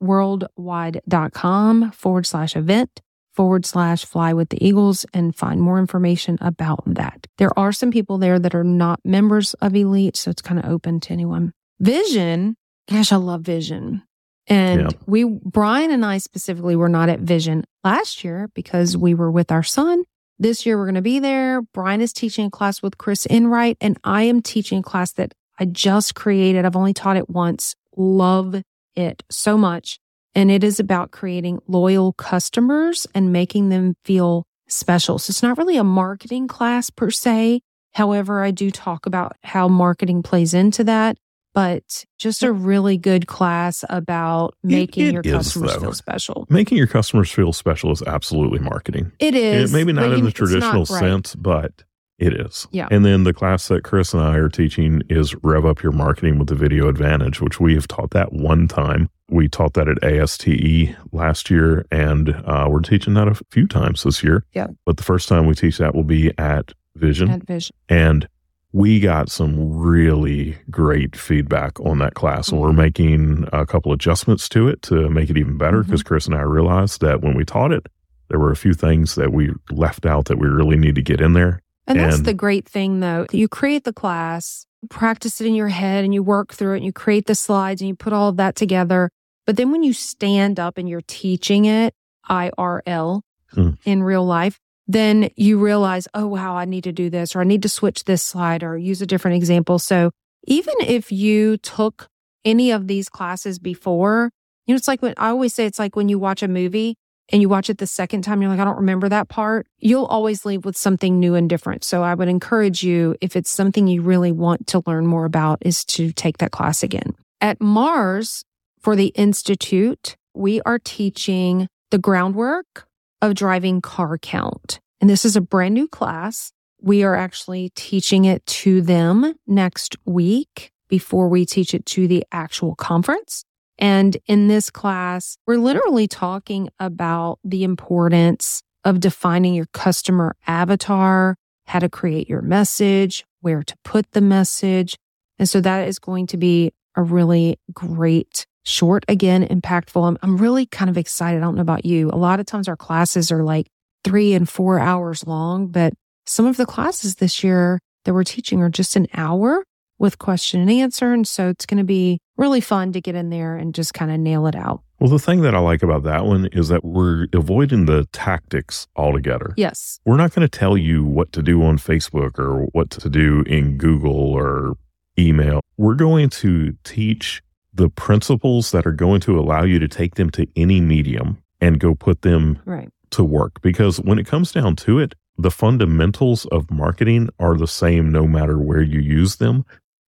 eliteworldwide.com 0.02 1.90
forward 1.92 2.26
slash 2.26 2.56
event 2.56 3.00
forward 3.34 3.66
slash 3.66 4.04
fly 4.04 4.32
with 4.32 4.48
the 4.50 4.64
Eagles 4.64 5.04
and 5.12 5.34
find 5.34 5.60
more 5.60 5.78
information 5.78 6.38
about 6.40 6.82
that. 6.86 7.26
There 7.38 7.56
are 7.58 7.72
some 7.72 7.90
people 7.90 8.16
there 8.16 8.38
that 8.38 8.54
are 8.54 8.64
not 8.64 9.00
members 9.04 9.54
of 9.54 9.74
Elite, 9.74 10.16
so 10.16 10.30
it's 10.30 10.42
kind 10.42 10.58
of 10.58 10.70
open 10.70 11.00
to 11.00 11.12
anyone. 11.12 11.52
Vision, 11.80 12.56
gosh, 12.88 13.12
I 13.12 13.16
love 13.16 13.42
Vision. 13.42 14.02
And 14.46 14.82
Yeah. 14.82 14.88
we, 15.06 15.24
Brian 15.24 15.90
and 15.90 16.04
I 16.04 16.18
specifically 16.18 16.76
were 16.76 16.88
not 16.88 17.08
at 17.08 17.20
Vision 17.20 17.64
last 17.82 18.22
year 18.24 18.50
because 18.54 18.96
we 18.96 19.14
were 19.14 19.30
with 19.30 19.50
our 19.50 19.62
son. 19.62 20.04
This 20.38 20.66
year 20.66 20.76
we're 20.76 20.86
going 20.86 20.94
to 20.96 21.02
be 21.02 21.18
there. 21.18 21.62
Brian 21.62 22.00
is 22.00 22.12
teaching 22.12 22.46
a 22.46 22.50
class 22.50 22.82
with 22.82 22.98
Chris 22.98 23.26
Enright, 23.26 23.76
and 23.80 23.98
I 24.04 24.22
am 24.24 24.42
teaching 24.42 24.80
a 24.80 24.82
class 24.82 25.12
that 25.12 25.32
I 25.58 25.64
just 25.66 26.14
created. 26.14 26.64
I've 26.64 26.76
only 26.76 26.94
taught 26.94 27.16
it 27.16 27.30
once. 27.30 27.74
Love 27.96 28.62
it 28.94 29.22
so 29.30 29.56
much. 29.56 29.98
And 30.34 30.50
it 30.50 30.64
is 30.64 30.80
about 30.80 31.12
creating 31.12 31.60
loyal 31.68 32.12
customers 32.12 33.06
and 33.14 33.32
making 33.32 33.68
them 33.68 33.94
feel 34.04 34.46
special. 34.68 35.18
So 35.18 35.30
it's 35.30 35.42
not 35.42 35.58
really 35.58 35.76
a 35.76 35.84
marketing 35.84 36.48
class 36.48 36.90
per 36.90 37.10
se. 37.10 37.60
However, 37.92 38.42
I 38.42 38.50
do 38.50 38.70
talk 38.72 39.06
about 39.06 39.36
how 39.44 39.68
marketing 39.68 40.24
plays 40.24 40.52
into 40.52 40.82
that, 40.84 41.16
but 41.52 42.04
just 42.18 42.42
a 42.42 42.50
really 42.50 42.98
good 42.98 43.28
class 43.28 43.84
about 43.88 44.56
making 44.64 45.06
it 45.06 45.12
your 45.12 45.22
customers 45.22 45.74
though. 45.74 45.80
feel 45.80 45.92
special. 45.92 46.46
Making 46.50 46.78
your 46.78 46.88
customers 46.88 47.30
feel 47.30 47.52
special 47.52 47.92
is 47.92 48.02
absolutely 48.02 48.58
marketing. 48.58 49.12
It 49.20 49.36
is. 49.36 49.72
It- 49.72 49.76
maybe 49.76 49.92
not 49.92 50.12
in 50.12 50.24
the 50.24 50.32
traditional 50.32 50.84
right. 50.86 51.00
sense, 51.00 51.36
but 51.36 51.84
it 52.18 52.32
is. 52.40 52.66
Yeah. 52.70 52.88
And 52.90 53.04
then 53.04 53.24
the 53.24 53.32
class 53.32 53.68
that 53.68 53.82
Chris 53.84 54.12
and 54.14 54.22
I 54.22 54.36
are 54.36 54.48
teaching 54.48 55.02
is 55.08 55.34
Rev 55.42 55.66
Up 55.66 55.82
Your 55.82 55.92
Marketing 55.92 56.38
with 56.38 56.48
the 56.48 56.54
Video 56.54 56.88
Advantage, 56.88 57.40
which 57.40 57.58
we 57.60 57.74
have 57.74 57.88
taught 57.88 58.10
that 58.10 58.32
one 58.32 58.68
time. 58.68 59.10
We 59.30 59.48
taught 59.48 59.74
that 59.74 59.88
at 59.88 60.02
ASTE 60.04 60.94
last 61.12 61.50
year, 61.50 61.86
and 61.90 62.30
uh, 62.46 62.66
we're 62.70 62.80
teaching 62.80 63.14
that 63.14 63.26
a 63.26 63.34
few 63.50 63.66
times 63.66 64.02
this 64.02 64.22
year. 64.22 64.44
Yeah. 64.52 64.68
But 64.86 64.96
the 64.96 65.02
first 65.02 65.28
time 65.28 65.46
we 65.46 65.54
teach 65.54 65.78
that 65.78 65.94
will 65.94 66.04
be 66.04 66.32
at 66.38 66.72
Vision. 66.94 67.30
At 67.30 67.46
Vision. 67.46 67.74
And 67.88 68.28
we 68.72 69.00
got 69.00 69.30
some 69.30 69.72
really 69.76 70.56
great 70.70 71.16
feedback 71.16 71.78
on 71.80 71.98
that 71.98 72.14
class. 72.14 72.50
And 72.50 72.60
we're 72.60 72.68
Mm-hmm. 72.68 72.76
making 72.80 73.48
a 73.52 73.64
couple 73.66 73.92
adjustments 73.92 74.48
to 74.50 74.68
it 74.68 74.82
to 74.82 75.08
make 75.08 75.30
it 75.30 75.38
even 75.38 75.56
better 75.58 75.78
Mm-hmm. 75.78 75.90
because 75.90 76.02
Chris 76.02 76.26
and 76.26 76.34
I 76.34 76.42
realized 76.42 77.00
that 77.00 77.20
when 77.22 77.34
we 77.36 77.44
taught 77.44 77.72
it, 77.72 77.86
there 78.28 78.38
were 78.38 78.50
a 78.52 78.56
few 78.56 78.74
things 78.74 79.14
that 79.16 79.32
we 79.32 79.50
left 79.70 80.06
out 80.06 80.26
that 80.26 80.38
we 80.38 80.48
really 80.48 80.76
need 80.76 80.94
to 80.96 81.02
get 81.02 81.20
in 81.20 81.32
there. 81.34 81.60
And 81.86 81.98
that's 81.98 82.16
And- 82.16 82.26
the 82.26 82.34
great 82.34 82.68
thing, 82.68 83.00
though. 83.00 83.26
You 83.32 83.48
create 83.48 83.84
the 83.84 83.92
class, 83.92 84.66
practice 84.90 85.40
it 85.40 85.46
in 85.46 85.54
your 85.54 85.68
head, 85.68 86.04
and 86.04 86.14
you 86.14 86.22
work 86.22 86.54
through 86.54 86.74
it, 86.74 86.76
and 86.78 86.86
you 86.86 86.92
create 86.92 87.26
the 87.26 87.34
slides, 87.34 87.80
and 87.82 87.88
you 87.88 87.94
put 87.94 88.12
all 88.12 88.28
of 88.30 88.36
that 88.38 88.56
together. 88.56 89.10
But 89.46 89.56
then 89.56 89.70
when 89.70 89.82
you 89.82 89.92
stand 89.92 90.58
up 90.58 90.78
and 90.78 90.88
you're 90.88 91.02
teaching 91.06 91.66
it 91.66 91.94
IRL 92.30 93.22
Hmm. 93.52 93.70
in 93.84 94.02
real 94.02 94.24
life, 94.24 94.58
then 94.86 95.30
you 95.36 95.58
realize, 95.58 96.08
oh, 96.14 96.26
wow, 96.26 96.56
I 96.56 96.64
need 96.64 96.84
to 96.84 96.92
do 96.92 97.08
this, 97.10 97.34
or 97.36 97.40
I 97.40 97.44
need 97.44 97.62
to 97.62 97.68
switch 97.68 98.04
this 98.04 98.22
slide, 98.22 98.62
or 98.62 98.76
use 98.76 99.00
a 99.00 99.06
different 99.06 99.36
example. 99.36 99.78
So 99.78 100.10
even 100.46 100.74
if 100.80 101.12
you 101.12 101.56
took 101.58 102.08
any 102.44 102.70
of 102.70 102.86
these 102.88 103.08
classes 103.08 103.58
before, 103.58 104.30
you 104.66 104.74
know, 104.74 104.76
it's 104.76 104.88
like 104.88 105.00
when 105.02 105.14
I 105.16 105.28
always 105.28 105.54
say 105.54 105.64
it's 105.66 105.78
like 105.78 105.96
when 105.96 106.08
you 106.08 106.18
watch 106.18 106.42
a 106.42 106.48
movie 106.48 106.96
and 107.32 107.40
you 107.40 107.48
watch 107.48 107.70
it 107.70 107.78
the 107.78 107.86
second 107.86 108.22
time, 108.22 108.42
you're 108.42 108.50
like, 108.50 108.60
I 108.60 108.64
don't 108.64 108.76
remember 108.76 109.08
that 109.08 109.28
part. 109.28 109.66
You'll 109.78 110.04
always 110.04 110.44
leave 110.44 110.64
with 110.64 110.76
something 110.76 111.18
new 111.18 111.34
and 111.34 111.48
different. 111.48 111.84
So 111.84 112.02
I 112.02 112.14
would 112.14 112.28
encourage 112.28 112.82
you, 112.82 113.16
if 113.20 113.36
it's 113.36 113.50
something 113.50 113.86
you 113.86 114.02
really 114.02 114.32
want 114.32 114.66
to 114.68 114.82
learn 114.86 115.06
more 115.06 115.24
about, 115.24 115.58
is 115.62 115.84
to 115.86 116.12
take 116.12 116.38
that 116.38 116.50
class 116.50 116.82
again. 116.82 117.14
At 117.40 117.60
Mars 117.60 118.44
for 118.80 118.94
the 118.94 119.08
Institute, 119.08 120.16
we 120.34 120.60
are 120.62 120.78
teaching 120.78 121.68
the 121.90 121.98
groundwork 121.98 122.86
of 123.22 123.34
driving 123.34 123.80
car 123.80 124.18
count. 124.18 124.80
And 125.00 125.08
this 125.08 125.24
is 125.24 125.36
a 125.36 125.40
brand 125.40 125.74
new 125.74 125.88
class. 125.88 126.52
We 126.80 127.02
are 127.04 127.14
actually 127.14 127.70
teaching 127.74 128.26
it 128.26 128.44
to 128.46 128.82
them 128.82 129.34
next 129.46 129.96
week 130.04 130.72
before 130.88 131.28
we 131.28 131.46
teach 131.46 131.72
it 131.72 131.86
to 131.86 132.06
the 132.06 132.24
actual 132.30 132.74
conference. 132.74 133.44
And 133.78 134.16
in 134.26 134.48
this 134.48 134.70
class, 134.70 135.36
we're 135.46 135.58
literally 135.58 136.06
talking 136.06 136.70
about 136.78 137.38
the 137.44 137.64
importance 137.64 138.62
of 138.84 139.00
defining 139.00 139.54
your 139.54 139.66
customer 139.72 140.36
avatar, 140.46 141.36
how 141.66 141.78
to 141.78 141.88
create 141.88 142.28
your 142.28 142.42
message, 142.42 143.24
where 143.40 143.62
to 143.62 143.76
put 143.84 144.10
the 144.12 144.20
message. 144.20 144.96
And 145.38 145.48
so 145.48 145.60
that 145.60 145.88
is 145.88 145.98
going 145.98 146.26
to 146.28 146.36
be 146.36 146.72
a 146.94 147.02
really 147.02 147.58
great, 147.72 148.46
short, 148.64 149.04
again, 149.08 149.46
impactful. 149.46 150.06
I'm, 150.06 150.18
I'm 150.22 150.36
really 150.36 150.66
kind 150.66 150.88
of 150.88 150.96
excited. 150.96 151.38
I 151.38 151.40
don't 151.40 151.56
know 151.56 151.62
about 151.62 151.84
you. 151.84 152.10
A 152.10 152.16
lot 152.16 152.40
of 152.40 152.46
times 152.46 152.68
our 152.68 152.76
classes 152.76 153.32
are 153.32 153.42
like 153.42 153.66
three 154.04 154.34
and 154.34 154.48
four 154.48 154.78
hours 154.78 155.26
long, 155.26 155.68
but 155.68 155.94
some 156.26 156.46
of 156.46 156.56
the 156.56 156.66
classes 156.66 157.16
this 157.16 157.42
year 157.42 157.80
that 158.04 158.14
we're 158.14 158.24
teaching 158.24 158.62
are 158.62 158.70
just 158.70 158.96
an 158.96 159.08
hour 159.14 159.64
with 159.98 160.18
question 160.18 160.60
and 160.60 160.70
answer. 160.70 161.12
And 161.12 161.26
so 161.26 161.48
it's 161.48 161.66
going 161.66 161.78
to 161.78 161.84
be 161.84 162.18
really 162.36 162.60
fun 162.60 162.92
to 162.92 163.00
get 163.00 163.14
in 163.14 163.30
there 163.30 163.56
and 163.56 163.74
just 163.74 163.94
kind 163.94 164.10
of 164.10 164.18
nail 164.18 164.46
it 164.46 164.54
out. 164.56 164.82
Well, 165.00 165.10
the 165.10 165.18
thing 165.18 165.42
that 165.42 165.54
I 165.54 165.58
like 165.58 165.82
about 165.82 166.02
that 166.04 166.24
one 166.24 166.46
is 166.52 166.68
that 166.68 166.84
we're 166.84 167.26
avoiding 167.32 167.86
the 167.86 168.06
tactics 168.12 168.86
altogether. 168.96 169.54
Yes. 169.56 170.00
We're 170.04 170.16
not 170.16 170.34
going 170.34 170.48
to 170.48 170.58
tell 170.58 170.76
you 170.76 171.04
what 171.04 171.32
to 171.32 171.42
do 171.42 171.62
on 171.64 171.78
Facebook 171.78 172.38
or 172.38 172.64
what 172.72 172.90
to 172.90 173.10
do 173.10 173.42
in 173.46 173.76
Google 173.76 174.32
or 174.32 174.76
email. 175.18 175.60
We're 175.76 175.94
going 175.94 176.30
to 176.30 176.76
teach 176.84 177.42
the 177.72 177.88
principles 177.88 178.70
that 178.70 178.86
are 178.86 178.92
going 178.92 179.20
to 179.22 179.38
allow 179.38 179.64
you 179.64 179.78
to 179.80 179.88
take 179.88 180.14
them 180.14 180.30
to 180.30 180.46
any 180.56 180.80
medium 180.80 181.38
and 181.60 181.80
go 181.80 181.94
put 181.94 182.22
them 182.22 182.58
Right. 182.64 182.88
to 183.10 183.24
work. 183.24 183.60
Because 183.62 184.00
when 184.00 184.18
it 184.18 184.26
comes 184.26 184.52
down 184.52 184.76
to 184.76 184.98
it, 185.00 185.14
the 185.36 185.50
fundamentals 185.50 186.46
of 186.46 186.70
marketing 186.70 187.28
are 187.40 187.56
the 187.56 187.66
same 187.66 188.12
no 188.12 188.26
matter 188.26 188.58
where 188.58 188.82
you 188.82 189.00
use 189.00 189.36
them. 189.36 189.64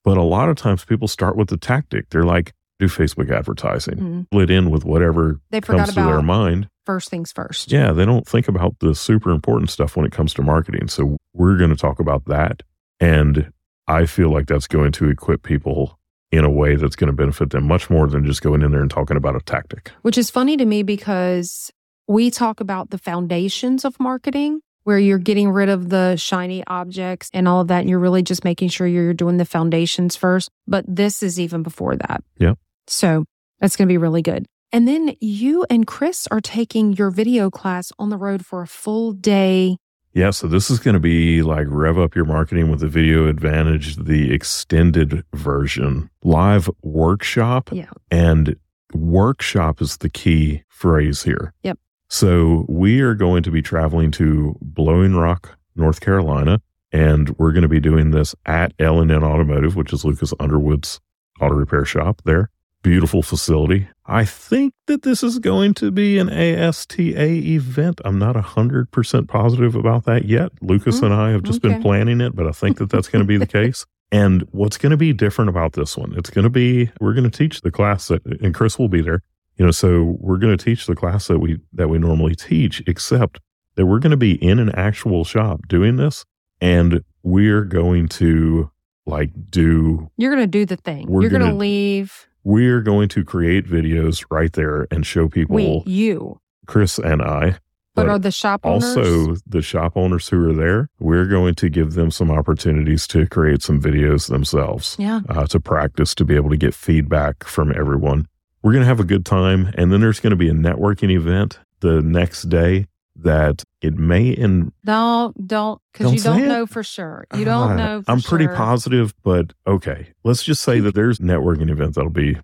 But 0.06 0.16
a 0.16 0.22
lot 0.22 0.48
of 0.48 0.56
times 0.56 0.84
people 0.84 1.08
start 1.08 1.36
with 1.36 1.48
the 1.48 1.56
tactic. 1.56 2.08
They're 2.10 2.22
like, 2.24 2.52
do 2.78 2.86
Facebook 2.86 3.28
advertising, 3.30 3.96
Mhm. 3.98 4.24
split 4.26 4.50
in 4.50 4.70
with 4.70 4.84
whatever 4.84 5.40
They 5.50 5.60
comes 5.60 5.88
to 5.88 5.94
their 5.96 6.22
mind. 6.22 6.68
first 6.84 7.10
things 7.10 7.32
first. 7.32 7.72
Yeah, 7.72 7.90
they 7.92 8.04
don't 8.04 8.24
think 8.26 8.46
about 8.48 8.76
the 8.78 8.94
super 8.94 9.32
important 9.32 9.68
stuff 9.70 9.96
when 9.96 10.06
it 10.06 10.12
comes 10.12 10.32
to 10.34 10.42
marketing. 10.42 10.86
So 10.88 11.16
we're 11.34 11.56
going 11.58 11.70
to 11.70 11.76
talk 11.76 11.98
about 11.98 12.26
that. 12.26 12.62
And 13.00 13.50
I 13.88 14.06
feel 14.06 14.30
like 14.30 14.46
that's 14.46 14.68
going 14.68 14.92
to 14.92 15.08
equip 15.08 15.42
people 15.42 15.98
in 16.30 16.44
a 16.44 16.50
way 16.50 16.76
that's 16.76 16.96
going 16.96 17.08
to 17.08 17.12
benefit 17.16 17.50
them 17.50 17.64
much 17.66 17.90
more 17.90 18.06
than 18.06 18.24
just 18.24 18.42
going 18.42 18.62
in 18.62 18.70
there 18.72 18.82
and 18.82 18.90
talking 18.90 19.16
about 19.16 19.34
a 19.36 19.40
tactic. 19.40 19.90
Which 20.02 20.16
is 20.18 20.30
funny 20.30 20.56
to 20.56 20.66
me 20.66 20.82
because 20.84 21.72
we 22.06 22.30
talk 22.30 22.60
about 22.60 22.90
the 22.90 22.98
foundations 22.98 23.84
of 23.84 23.98
marketing 23.98 24.60
where 24.86 25.00
you're 25.00 25.18
getting 25.18 25.50
rid 25.50 25.68
of 25.68 25.88
the 25.88 26.14
shiny 26.14 26.62
objects 26.68 27.28
and 27.34 27.48
all 27.48 27.60
of 27.60 27.66
that. 27.66 27.80
And 27.80 27.90
you're 27.90 27.98
really 27.98 28.22
just 28.22 28.44
making 28.44 28.68
sure 28.68 28.86
you're 28.86 29.12
doing 29.12 29.36
the 29.36 29.44
foundations 29.44 30.14
first. 30.14 30.48
But 30.68 30.84
this 30.86 31.24
is 31.24 31.40
even 31.40 31.64
before 31.64 31.96
that. 31.96 32.22
Yeah. 32.38 32.54
So 32.86 33.24
that's 33.58 33.74
going 33.74 33.88
to 33.88 33.92
be 33.92 33.98
really 33.98 34.22
good. 34.22 34.46
And 34.70 34.86
then 34.86 35.16
you 35.20 35.66
and 35.68 35.88
Chris 35.88 36.28
are 36.30 36.40
taking 36.40 36.92
your 36.92 37.10
video 37.10 37.50
class 37.50 37.90
on 37.98 38.10
the 38.10 38.16
road 38.16 38.46
for 38.46 38.62
a 38.62 38.68
full 38.68 39.10
day. 39.10 39.76
Yeah, 40.12 40.30
so 40.30 40.46
this 40.46 40.70
is 40.70 40.78
going 40.78 40.94
to 40.94 41.00
be 41.00 41.42
like 41.42 41.66
rev 41.68 41.98
up 41.98 42.14
your 42.14 42.24
marketing 42.24 42.70
with 42.70 42.78
the 42.78 42.86
video 42.86 43.26
advantage, 43.26 43.96
the 43.96 44.32
extended 44.32 45.24
version, 45.34 46.10
live 46.22 46.70
workshop. 46.82 47.70
Yeah. 47.72 47.90
And 48.12 48.54
workshop 48.94 49.82
is 49.82 49.96
the 49.96 50.10
key 50.10 50.62
phrase 50.68 51.24
here. 51.24 51.54
Yep. 51.64 51.80
So 52.08 52.64
we 52.68 53.00
are 53.00 53.14
going 53.14 53.42
to 53.42 53.50
be 53.50 53.62
traveling 53.62 54.10
to 54.12 54.56
Blowing 54.60 55.16
Rock, 55.16 55.58
North 55.74 56.00
Carolina, 56.00 56.60
and 56.92 57.36
we're 57.38 57.52
going 57.52 57.62
to 57.62 57.68
be 57.68 57.80
doing 57.80 58.12
this 58.12 58.34
at 58.46 58.72
L&N 58.78 59.10
Automotive, 59.10 59.76
which 59.76 59.92
is 59.92 60.04
Lucas 60.04 60.32
Underwood's 60.38 61.00
auto 61.40 61.54
repair 61.54 61.84
shop 61.84 62.22
there. 62.24 62.50
Beautiful 62.82 63.22
facility. 63.22 63.88
I 64.06 64.24
think 64.24 64.72
that 64.86 65.02
this 65.02 65.24
is 65.24 65.40
going 65.40 65.74
to 65.74 65.90
be 65.90 66.18
an 66.18 66.28
ASTA 66.28 67.20
event. 67.20 68.00
I'm 68.04 68.18
not 68.18 68.36
100% 68.36 69.28
positive 69.28 69.74
about 69.74 70.04
that 70.04 70.26
yet. 70.26 70.52
Lucas 70.62 71.00
and 71.00 71.12
mm, 71.12 71.18
I 71.18 71.30
have 71.30 71.42
just 71.42 71.62
been 71.62 71.82
planning 71.82 72.20
it, 72.20 72.36
but 72.36 72.46
I 72.46 72.52
think 72.52 72.78
that 72.78 72.90
that's 72.90 73.08
going 73.08 73.24
to 73.24 73.26
be 73.26 73.36
the 73.36 73.46
case. 73.46 73.84
And 74.12 74.46
what's 74.52 74.78
going 74.78 74.90
to 74.90 74.96
be 74.96 75.12
different 75.12 75.48
about 75.48 75.72
this 75.72 75.96
one? 75.96 76.14
It's 76.16 76.30
going 76.30 76.44
to 76.44 76.50
be 76.50 76.90
we're 77.00 77.14
going 77.14 77.28
to 77.28 77.38
teach 77.38 77.62
the 77.62 77.72
class 77.72 78.06
that, 78.06 78.24
and 78.24 78.54
Chris 78.54 78.78
will 78.78 78.88
be 78.88 79.02
there. 79.02 79.22
You 79.56 79.64
know, 79.64 79.70
so 79.70 80.16
we're 80.20 80.36
going 80.36 80.56
to 80.56 80.62
teach 80.62 80.86
the 80.86 80.94
class 80.94 81.28
that 81.28 81.38
we 81.38 81.58
that 81.72 81.88
we 81.88 81.98
normally 81.98 82.34
teach, 82.34 82.82
except 82.86 83.40
that 83.76 83.86
we're 83.86 83.98
going 83.98 84.10
to 84.10 84.16
be 84.16 84.32
in 84.42 84.58
an 84.58 84.70
actual 84.74 85.24
shop 85.24 85.66
doing 85.68 85.96
this, 85.96 86.24
and 86.60 87.02
we're 87.22 87.64
going 87.64 88.08
to 88.08 88.70
like 89.06 89.30
do 89.50 90.10
You're 90.16 90.34
going 90.34 90.42
to 90.42 90.46
do 90.46 90.66
the 90.66 90.76
thing. 90.76 91.06
We're 91.08 91.22
you're 91.22 91.30
going 91.30 91.50
to 91.50 91.54
leave. 91.54 92.28
we're 92.44 92.80
going 92.80 93.08
to 93.10 93.24
create 93.24 93.66
videos 93.66 94.24
right 94.30 94.52
there 94.52 94.86
and 94.90 95.06
show 95.06 95.28
people 95.28 95.56
We, 95.56 95.82
you. 95.86 96.40
Chris 96.66 96.98
and 96.98 97.22
I. 97.22 97.58
But, 97.94 98.10
are 98.10 98.18
the 98.18 98.30
shop 98.30 98.60
owners? 98.64 98.84
also 98.84 99.36
the 99.46 99.62
shop 99.62 99.96
owners 99.96 100.28
who 100.28 100.50
are 100.50 100.52
there, 100.52 100.90
we're 100.98 101.24
going 101.24 101.54
to 101.54 101.70
give 101.70 101.94
them 101.94 102.10
some 102.10 102.30
opportunities 102.30 103.06
to 103.06 103.26
create 103.26 103.62
some 103.62 103.80
videos 103.80 104.28
themselves 104.28 104.96
yeah. 104.98 105.20
uh, 105.30 105.46
to 105.46 105.58
practice 105.58 106.14
to 106.16 106.24
be 106.26 106.36
able 106.36 106.50
to 106.50 106.58
get 106.58 106.74
feedback 106.74 107.42
from 107.44 107.72
everyone. 107.74 108.28
We're 108.66 108.72
going 108.72 108.82
to 108.82 108.88
have 108.88 108.98
a 108.98 109.04
good 109.04 109.24
time. 109.24 109.72
And 109.78 109.92
then 109.92 110.00
there's 110.00 110.18
going 110.18 110.32
to 110.32 110.36
be 110.36 110.48
a 110.48 110.52
networking 110.52 111.12
event 111.12 111.60
the 111.82 112.02
next 112.02 112.48
day 112.48 112.88
that 113.14 113.62
it 113.80 113.94
may 113.94 114.26
in 114.30 114.72
Don't, 114.84 115.46
don't, 115.46 115.80
because 115.92 116.12
you 116.12 116.18
don't 116.18 116.42
it? 116.42 116.48
know 116.48 116.66
for 116.66 116.82
sure. 116.82 117.28
You 117.32 117.44
don't 117.44 117.70
Ah, 117.70 117.76
know 117.76 118.02
for 118.02 118.10
I'm 118.10 118.20
pretty 118.20 118.46
sure. 118.46 118.56
positive, 118.56 119.14
but 119.22 119.52
okay. 119.68 120.08
Let's 120.24 120.42
just 120.42 120.64
say 120.64 120.80
that 120.80 120.96
there's 120.96 121.20
networking 121.20 121.70
event 121.70 121.94
that'll 121.94 122.10
be 122.10 122.38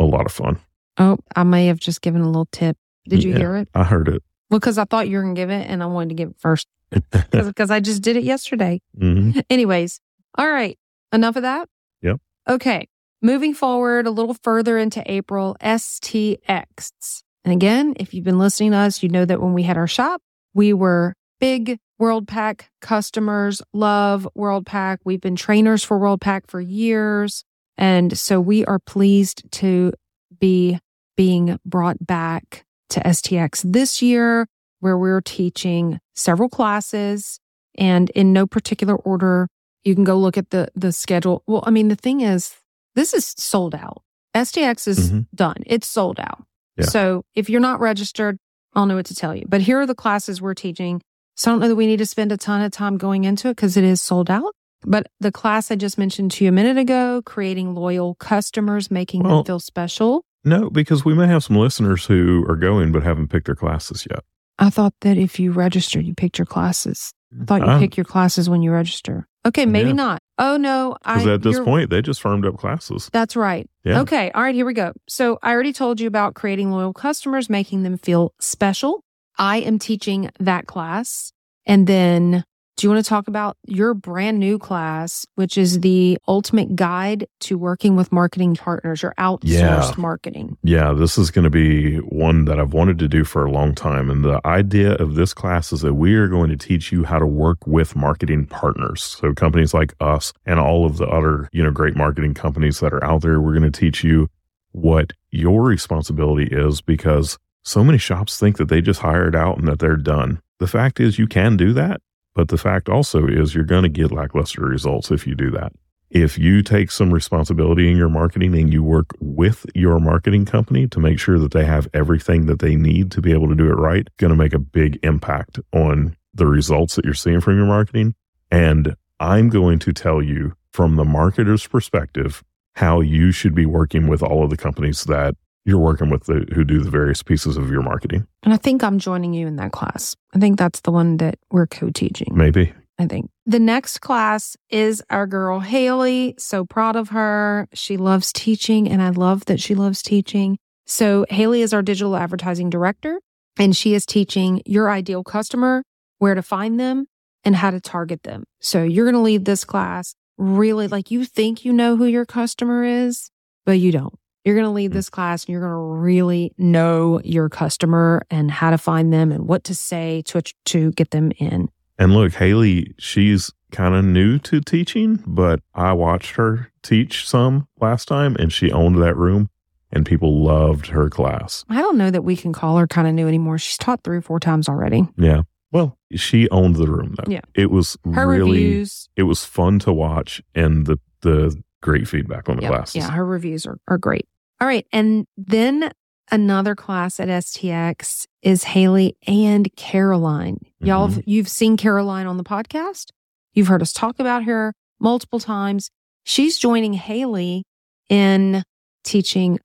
a 0.00 0.04
lot 0.04 0.26
of 0.26 0.32
fun. 0.32 0.58
Oh, 0.98 1.18
I 1.36 1.44
may 1.44 1.66
have 1.68 1.78
just 1.78 2.02
given 2.02 2.22
a 2.22 2.26
little 2.26 2.48
tip. 2.50 2.76
Did 3.08 3.22
you 3.22 3.30
Yeah. 3.30 3.38
hear 3.38 3.56
it? 3.58 3.68
I 3.72 3.84
heard 3.84 4.08
it. 4.08 4.20
Well, 4.50 4.58
because 4.58 4.78
I 4.78 4.84
thought 4.84 5.08
you 5.08 5.18
were 5.18 5.22
going 5.22 5.36
to 5.36 5.40
give 5.40 5.50
it 5.50 5.70
and 5.70 5.80
I 5.80 5.86
wanted 5.86 6.08
to 6.08 6.14
give 6.16 6.30
it 6.30 6.36
first. 6.40 6.66
because 7.30 7.70
I 7.70 7.78
just 7.78 8.02
did 8.02 8.16
it 8.16 8.24
yesterday. 8.24 8.80
Mhm. 9.00 9.44
Anyways, 9.48 10.00
all 10.36 10.50
right. 10.50 10.76
Enough 11.12 11.36
of 11.36 11.42
that. 11.42 11.68
Yep. 12.02 12.16
Okay. 12.50 12.88
Moving 13.20 13.52
forward 13.52 14.06
a 14.06 14.12
little 14.12 14.34
further 14.34 14.78
into 14.78 15.02
April, 15.10 15.56
STX. 15.60 17.22
And 17.44 17.52
again, 17.52 17.94
if 17.96 18.14
you've 18.14 18.24
been 18.24 18.38
listening 18.38 18.70
to 18.70 18.76
us, 18.76 19.02
you 19.02 19.08
know 19.08 19.24
that 19.24 19.40
when 19.40 19.54
we 19.54 19.64
had 19.64 19.76
our 19.76 19.88
shop, 19.88 20.22
we 20.54 20.72
were 20.72 21.14
big 21.40 21.78
Worldpac 22.00 22.62
customers, 22.80 23.60
love 23.72 24.28
Worldpac. 24.36 24.98
We've 25.04 25.20
been 25.20 25.34
trainers 25.34 25.82
for 25.82 25.98
Worldpac 25.98 26.42
for 26.46 26.60
years. 26.60 27.44
And 27.76 28.16
so 28.16 28.40
we 28.40 28.64
are 28.66 28.78
pleased 28.78 29.50
to 29.52 29.92
be 30.38 30.78
being 31.16 31.58
brought 31.64 32.06
back 32.06 32.64
to 32.90 33.00
STX 33.00 33.62
this 33.72 34.00
year, 34.00 34.46
where 34.78 34.96
we're 34.96 35.20
teaching 35.20 35.98
several 36.14 36.48
classes 36.48 37.40
and 37.76 38.10
in 38.10 38.32
no 38.32 38.46
particular 38.46 38.94
order. 38.94 39.48
You 39.82 39.96
can 39.96 40.04
go 40.04 40.16
look 40.16 40.38
at 40.38 40.50
the 40.50 40.68
the 40.74 40.92
schedule. 40.92 41.42
Well, 41.46 41.64
I 41.66 41.70
mean, 41.70 41.88
the 41.88 41.96
thing 41.96 42.20
is, 42.20 42.54
this 42.98 43.14
is 43.14 43.34
sold 43.38 43.74
out. 43.74 44.02
STX 44.34 44.86
is 44.88 45.10
Mhm. 45.10 45.26
done. 45.34 45.56
It's 45.66 45.88
sold 45.88 46.20
out. 46.20 46.44
Yeah. 46.76 46.84
So 46.86 47.22
if 47.34 47.48
you're 47.48 47.60
not 47.60 47.80
registered, 47.80 48.38
I'll 48.74 48.86
know 48.86 48.96
what 48.96 49.06
to 49.06 49.14
tell 49.14 49.34
you. 49.34 49.44
But 49.48 49.62
here 49.62 49.80
are 49.80 49.86
the 49.86 49.94
classes 49.94 50.40
we're 50.42 50.54
teaching. 50.54 51.00
So 51.36 51.50
I 51.50 51.52
don't 51.52 51.60
know 51.60 51.68
that 51.68 51.76
we 51.76 51.86
need 51.86 51.98
to 51.98 52.06
spend 52.06 52.32
a 52.32 52.36
ton 52.36 52.60
of 52.62 52.70
time 52.72 52.98
going 52.98 53.24
into 53.24 53.48
it 53.48 53.56
because 53.56 53.76
it 53.76 53.84
is 53.84 54.00
sold 54.02 54.30
out. 54.30 54.54
But 54.82 55.06
the 55.18 55.32
class 55.32 55.70
I 55.70 55.76
just 55.76 55.98
mentioned 55.98 56.30
to 56.32 56.44
you 56.44 56.50
a 56.50 56.52
minute 56.52 56.76
ago, 56.76 57.22
creating 57.24 57.74
loyal 57.74 58.14
customers, 58.16 58.90
making 58.90 59.22
Well- 59.22 59.38
them 59.38 59.44
feel 59.46 59.60
special. 59.60 60.24
No, 60.44 60.70
because 60.70 61.04
we 61.04 61.14
may 61.14 61.26
have 61.26 61.42
some 61.42 61.56
listeners 61.56 62.06
who 62.06 62.44
are 62.48 62.56
going 62.56 62.92
but 62.92 63.02
haven't 63.02 63.28
picked 63.28 63.46
their 63.46 63.56
classes 63.56 64.06
yet. 64.08 64.20
I 64.58 64.70
thought 64.70 64.94
that 65.00 65.16
if 65.16 65.38
you 65.40 65.50
registered, 65.52 66.04
you 66.06 66.14
picked 66.14 66.38
your 66.38 66.46
classes. 66.46 67.12
I 67.40 67.44
thought 67.44 67.60
you 67.62 67.66
Ah. 67.66 67.78
pick 67.78 67.96
your 67.96 68.04
classes 68.04 68.48
when 68.48 68.62
you 68.62 68.70
register. 68.72 69.26
Okay, 69.46 69.66
maybe 69.66 69.88
Yeah. 69.90 69.94
not. 69.96 70.22
Oh 70.38 70.56
no, 70.56 70.96
Because 71.04 71.26
at 71.26 71.42
this 71.42 71.58
point, 71.60 71.90
they 71.90 72.00
just 72.00 72.20
firmed 72.20 72.46
up 72.46 72.56
classes. 72.56 73.10
That's 73.12 73.34
right. 73.34 73.68
Yeah. 73.84 74.00
Okay. 74.00 74.30
All 74.30 74.42
right. 74.42 74.54
Here 74.54 74.66
we 74.66 74.74
go. 74.74 74.92
So 75.08 75.38
I 75.42 75.50
already 75.50 75.72
told 75.72 76.00
you 76.00 76.06
about 76.06 76.34
creating 76.34 76.70
loyal 76.70 76.92
customers, 76.92 77.50
making 77.50 77.82
them 77.82 77.98
feel 77.98 78.32
special. 78.40 79.02
I 79.36 79.58
am 79.58 79.78
teaching 79.78 80.30
that 80.38 80.66
class. 80.66 81.32
And 81.66 81.86
then 81.86 82.44
do 82.78 82.86
you 82.86 82.92
want 82.92 83.04
to 83.04 83.08
talk 83.08 83.26
about 83.26 83.56
your 83.66 83.92
brand 83.92 84.38
new 84.38 84.56
class, 84.56 85.26
which 85.34 85.58
is 85.58 85.80
the 85.80 86.16
ultimate 86.28 86.76
guide 86.76 87.26
to 87.40 87.58
working 87.58 87.96
with 87.96 88.12
marketing 88.12 88.54
partners, 88.54 89.02
your 89.02 89.14
outsourced 89.18 89.42
Yeah. 89.42 89.92
marketing? 89.98 90.56
Yeah, 90.62 90.92
this 90.92 91.18
is 91.18 91.32
going 91.32 91.42
to 91.42 91.50
be 91.50 91.96
one 91.96 92.44
that 92.44 92.60
I've 92.60 92.72
wanted 92.72 93.00
to 93.00 93.08
do 93.08 93.24
for 93.24 93.44
a 93.44 93.50
long 93.50 93.74
time. 93.74 94.08
And 94.08 94.24
the 94.24 94.40
idea 94.46 94.92
of 94.94 95.16
this 95.16 95.34
class 95.34 95.72
is 95.72 95.80
that 95.80 95.94
we 95.94 96.14
are 96.14 96.28
going 96.28 96.50
to 96.50 96.56
teach 96.56 96.92
you 96.92 97.02
how 97.02 97.18
to 97.18 97.26
work 97.26 97.66
with 97.66 97.96
marketing 97.96 98.46
partners. 98.46 99.02
So 99.02 99.34
companies 99.34 99.74
like 99.74 99.92
us 99.98 100.32
and 100.46 100.60
all 100.60 100.86
of 100.86 100.98
the 100.98 101.06
other, 101.08 101.48
you 101.52 101.64
know, 101.64 101.72
great 101.72 101.96
marketing 101.96 102.34
companies 102.34 102.78
that 102.78 102.92
are 102.92 103.02
out 103.02 103.22
there, 103.22 103.40
we're 103.40 103.58
going 103.58 103.70
to 103.72 103.76
teach 103.80 104.04
you 104.04 104.28
what 104.70 105.12
your 105.32 105.64
responsibility 105.64 106.46
is 106.52 106.80
because 106.80 107.38
so 107.64 107.82
many 107.82 107.98
shops 107.98 108.38
think 108.38 108.56
that 108.58 108.68
they 108.68 108.80
just 108.80 109.00
hired 109.00 109.34
out 109.34 109.58
and 109.58 109.66
that 109.66 109.80
they're 109.80 109.96
done. 109.96 110.40
The 110.60 110.68
fact 110.68 111.00
is 111.00 111.18
you 111.18 111.26
can 111.26 111.56
do 111.56 111.72
that. 111.72 112.00
But 112.34 112.48
the 112.48 112.58
fact 112.58 112.88
also 112.88 113.26
is 113.26 113.54
you're 113.54 113.64
going 113.64 113.82
to 113.82 113.88
get 113.88 114.12
lackluster 114.12 114.62
results 114.62 115.10
if 115.10 115.26
you 115.26 115.34
do 115.34 115.50
that. 115.50 115.72
If 116.10 116.38
you 116.38 116.62
take 116.62 116.90
some 116.90 117.12
responsibility 117.12 117.90
in 117.90 117.96
your 117.96 118.08
marketing 118.08 118.54
and 118.54 118.72
you 118.72 118.82
work 118.82 119.08
with 119.20 119.66
your 119.74 119.98
marketing 119.98 120.46
company 120.46 120.86
to 120.88 121.00
make 121.00 121.18
sure 121.18 121.38
that 121.38 121.52
they 121.52 121.66
have 121.66 121.88
everything 121.92 122.46
that 122.46 122.60
they 122.60 122.76
need 122.76 123.10
to 123.12 123.20
be 123.20 123.32
able 123.32 123.48
to 123.48 123.54
do 123.54 123.66
it 123.66 123.74
right, 123.74 124.08
going 124.16 124.30
to 124.30 124.36
make 124.36 124.54
a 124.54 124.58
big 124.58 124.98
impact 125.02 125.58
on 125.72 126.16
the 126.32 126.46
results 126.46 126.96
that 126.96 127.04
you're 127.04 127.12
seeing 127.12 127.40
from 127.40 127.56
your 127.56 127.66
marketing. 127.66 128.14
And 128.50 128.96
I'm 129.20 129.50
going 129.50 129.78
to 129.80 129.92
tell 129.92 130.22
you 130.22 130.54
from 130.72 130.96
the 130.96 131.04
marketer's 131.04 131.66
perspective 131.66 132.42
how 132.76 133.00
you 133.00 133.32
should 133.32 133.54
be 133.54 133.66
working 133.66 134.06
with 134.06 134.22
all 134.22 134.44
of 134.44 134.50
the 134.50 134.56
companies 134.56 135.04
that 135.04 135.34
you're 135.64 135.78
working 135.78 136.10
with 136.10 136.24
the, 136.24 136.46
who 136.54 136.64
do 136.64 136.80
the 136.80 136.90
various 136.90 137.22
pieces 137.22 137.56
of 137.56 137.70
your 137.70 137.82
marketing. 137.82 138.26
And 138.42 138.54
I 138.54 138.56
think 138.56 138.82
I'm 138.82 138.98
joining 138.98 139.34
you 139.34 139.46
in 139.46 139.56
that 139.56 139.72
class. 139.72 140.16
I 140.34 140.38
think 140.38 140.58
that's 140.58 140.80
the 140.80 140.90
one 140.90 141.18
that 141.18 141.38
we're 141.50 141.66
co 141.66 141.90
teaching. 141.90 142.28
Maybe. 142.32 142.72
I 142.98 143.06
think. 143.06 143.30
The 143.46 143.60
next 143.60 143.98
class 143.98 144.56
is 144.70 145.02
our 145.08 145.26
girl 145.26 145.60
Haley. 145.60 146.34
So 146.38 146.64
proud 146.64 146.96
of 146.96 147.10
her. 147.10 147.68
She 147.72 147.96
loves 147.96 148.32
teaching, 148.32 148.88
and 148.88 149.00
I 149.00 149.10
love 149.10 149.44
that 149.44 149.60
she 149.60 149.74
loves 149.74 150.02
teaching. 150.02 150.58
So, 150.86 151.26
Haley 151.28 151.62
is 151.62 151.74
our 151.74 151.82
digital 151.82 152.16
advertising 152.16 152.70
director, 152.70 153.20
and 153.58 153.76
she 153.76 153.94
is 153.94 154.06
teaching 154.06 154.62
your 154.64 154.90
ideal 154.90 155.22
customer 155.22 155.84
where 156.18 156.34
to 156.34 156.42
find 156.42 156.80
them 156.80 157.06
and 157.44 157.54
how 157.54 157.70
to 157.70 157.80
target 157.80 158.22
them. 158.22 158.44
So, 158.60 158.82
you're 158.82 159.04
going 159.04 159.14
to 159.14 159.20
leave 159.20 159.44
this 159.44 159.64
class 159.64 160.14
really 160.38 160.88
like 160.88 161.10
you 161.10 161.24
think 161.24 161.64
you 161.64 161.72
know 161.72 161.96
who 161.96 162.06
your 162.06 162.24
customer 162.24 162.84
is, 162.84 163.30
but 163.66 163.72
you 163.72 163.92
don't. 163.92 164.17
You're 164.44 164.54
going 164.54 164.66
to 164.66 164.72
leave 164.72 164.92
this 164.92 165.10
class 165.10 165.44
and 165.44 165.52
you're 165.52 165.60
going 165.60 165.72
to 165.72 166.00
really 166.00 166.52
know 166.56 167.20
your 167.24 167.48
customer 167.48 168.22
and 168.30 168.50
how 168.50 168.70
to 168.70 168.78
find 168.78 169.12
them 169.12 169.32
and 169.32 169.46
what 169.46 169.64
to 169.64 169.74
say 169.74 170.22
to, 170.26 170.42
to 170.66 170.92
get 170.92 171.10
them 171.10 171.32
in. 171.38 171.68
And 171.98 172.14
look, 172.14 172.34
Haley, 172.34 172.94
she's 172.98 173.52
kind 173.72 173.94
of 173.94 174.04
new 174.04 174.38
to 174.38 174.60
teaching, 174.60 175.22
but 175.26 175.60
I 175.74 175.92
watched 175.92 176.36
her 176.36 176.70
teach 176.82 177.28
some 177.28 177.68
last 177.80 178.06
time 178.06 178.36
and 178.36 178.52
she 178.52 178.70
owned 178.70 179.02
that 179.02 179.16
room 179.16 179.50
and 179.90 180.06
people 180.06 180.42
loved 180.42 180.88
her 180.88 181.08
class. 181.10 181.64
I 181.68 181.80
don't 181.80 181.98
know 181.98 182.10
that 182.10 182.22
we 182.22 182.36
can 182.36 182.52
call 182.52 182.76
her 182.78 182.86
kind 182.86 183.08
of 183.08 183.14
new 183.14 183.26
anymore. 183.26 183.58
She's 183.58 183.76
taught 183.76 184.04
three 184.04 184.18
or 184.18 184.22
four 184.22 184.38
times 184.38 184.68
already. 184.68 185.08
Yeah. 185.16 185.42
Well, 185.72 185.98
she 186.14 186.48
owned 186.50 186.76
the 186.76 186.90
room 186.90 187.14
though. 187.16 187.30
Yeah. 187.30 187.42
It 187.54 187.70
was 187.70 187.96
Her 188.14 188.26
really 188.26 188.64
reviews, 188.64 189.08
it 189.16 189.24
was 189.24 189.44
fun 189.44 189.78
to 189.80 189.92
watch 189.92 190.42
and 190.54 190.86
the 190.86 190.98
the 191.20 191.60
great 191.82 192.08
feedback 192.08 192.48
on 192.48 192.56
the 192.56 192.62
yeah, 192.62 192.68
classes. 192.68 192.96
yeah, 192.96 193.10
her 193.10 193.24
reviews 193.24 193.66
are, 193.66 193.78
are 193.88 193.98
great. 193.98 194.26
All 194.60 194.66
right. 194.66 194.86
And 194.92 195.26
then 195.36 195.90
another 196.30 196.74
class 196.74 197.20
at 197.20 197.28
STX 197.28 198.26
is 198.42 198.64
Haley 198.64 199.16
and 199.26 199.68
Caroline. 199.76 200.58
Y'all, 200.80 201.08
Mm-hmm. 201.08 201.20
you've 201.26 201.48
seen 201.48 201.76
Caroline 201.76 202.26
on 202.26 202.36
the 202.36 202.44
podcast. 202.44 203.10
You've 203.54 203.68
heard 203.68 203.82
us 203.82 203.92
talk 203.92 204.18
about 204.18 204.44
her 204.44 204.74
multiple 205.00 205.38
times. 205.40 205.90
She's 206.24 206.58
joining 206.58 206.92
Haley 206.94 207.64
in 208.08 208.62
teaching 209.04 209.58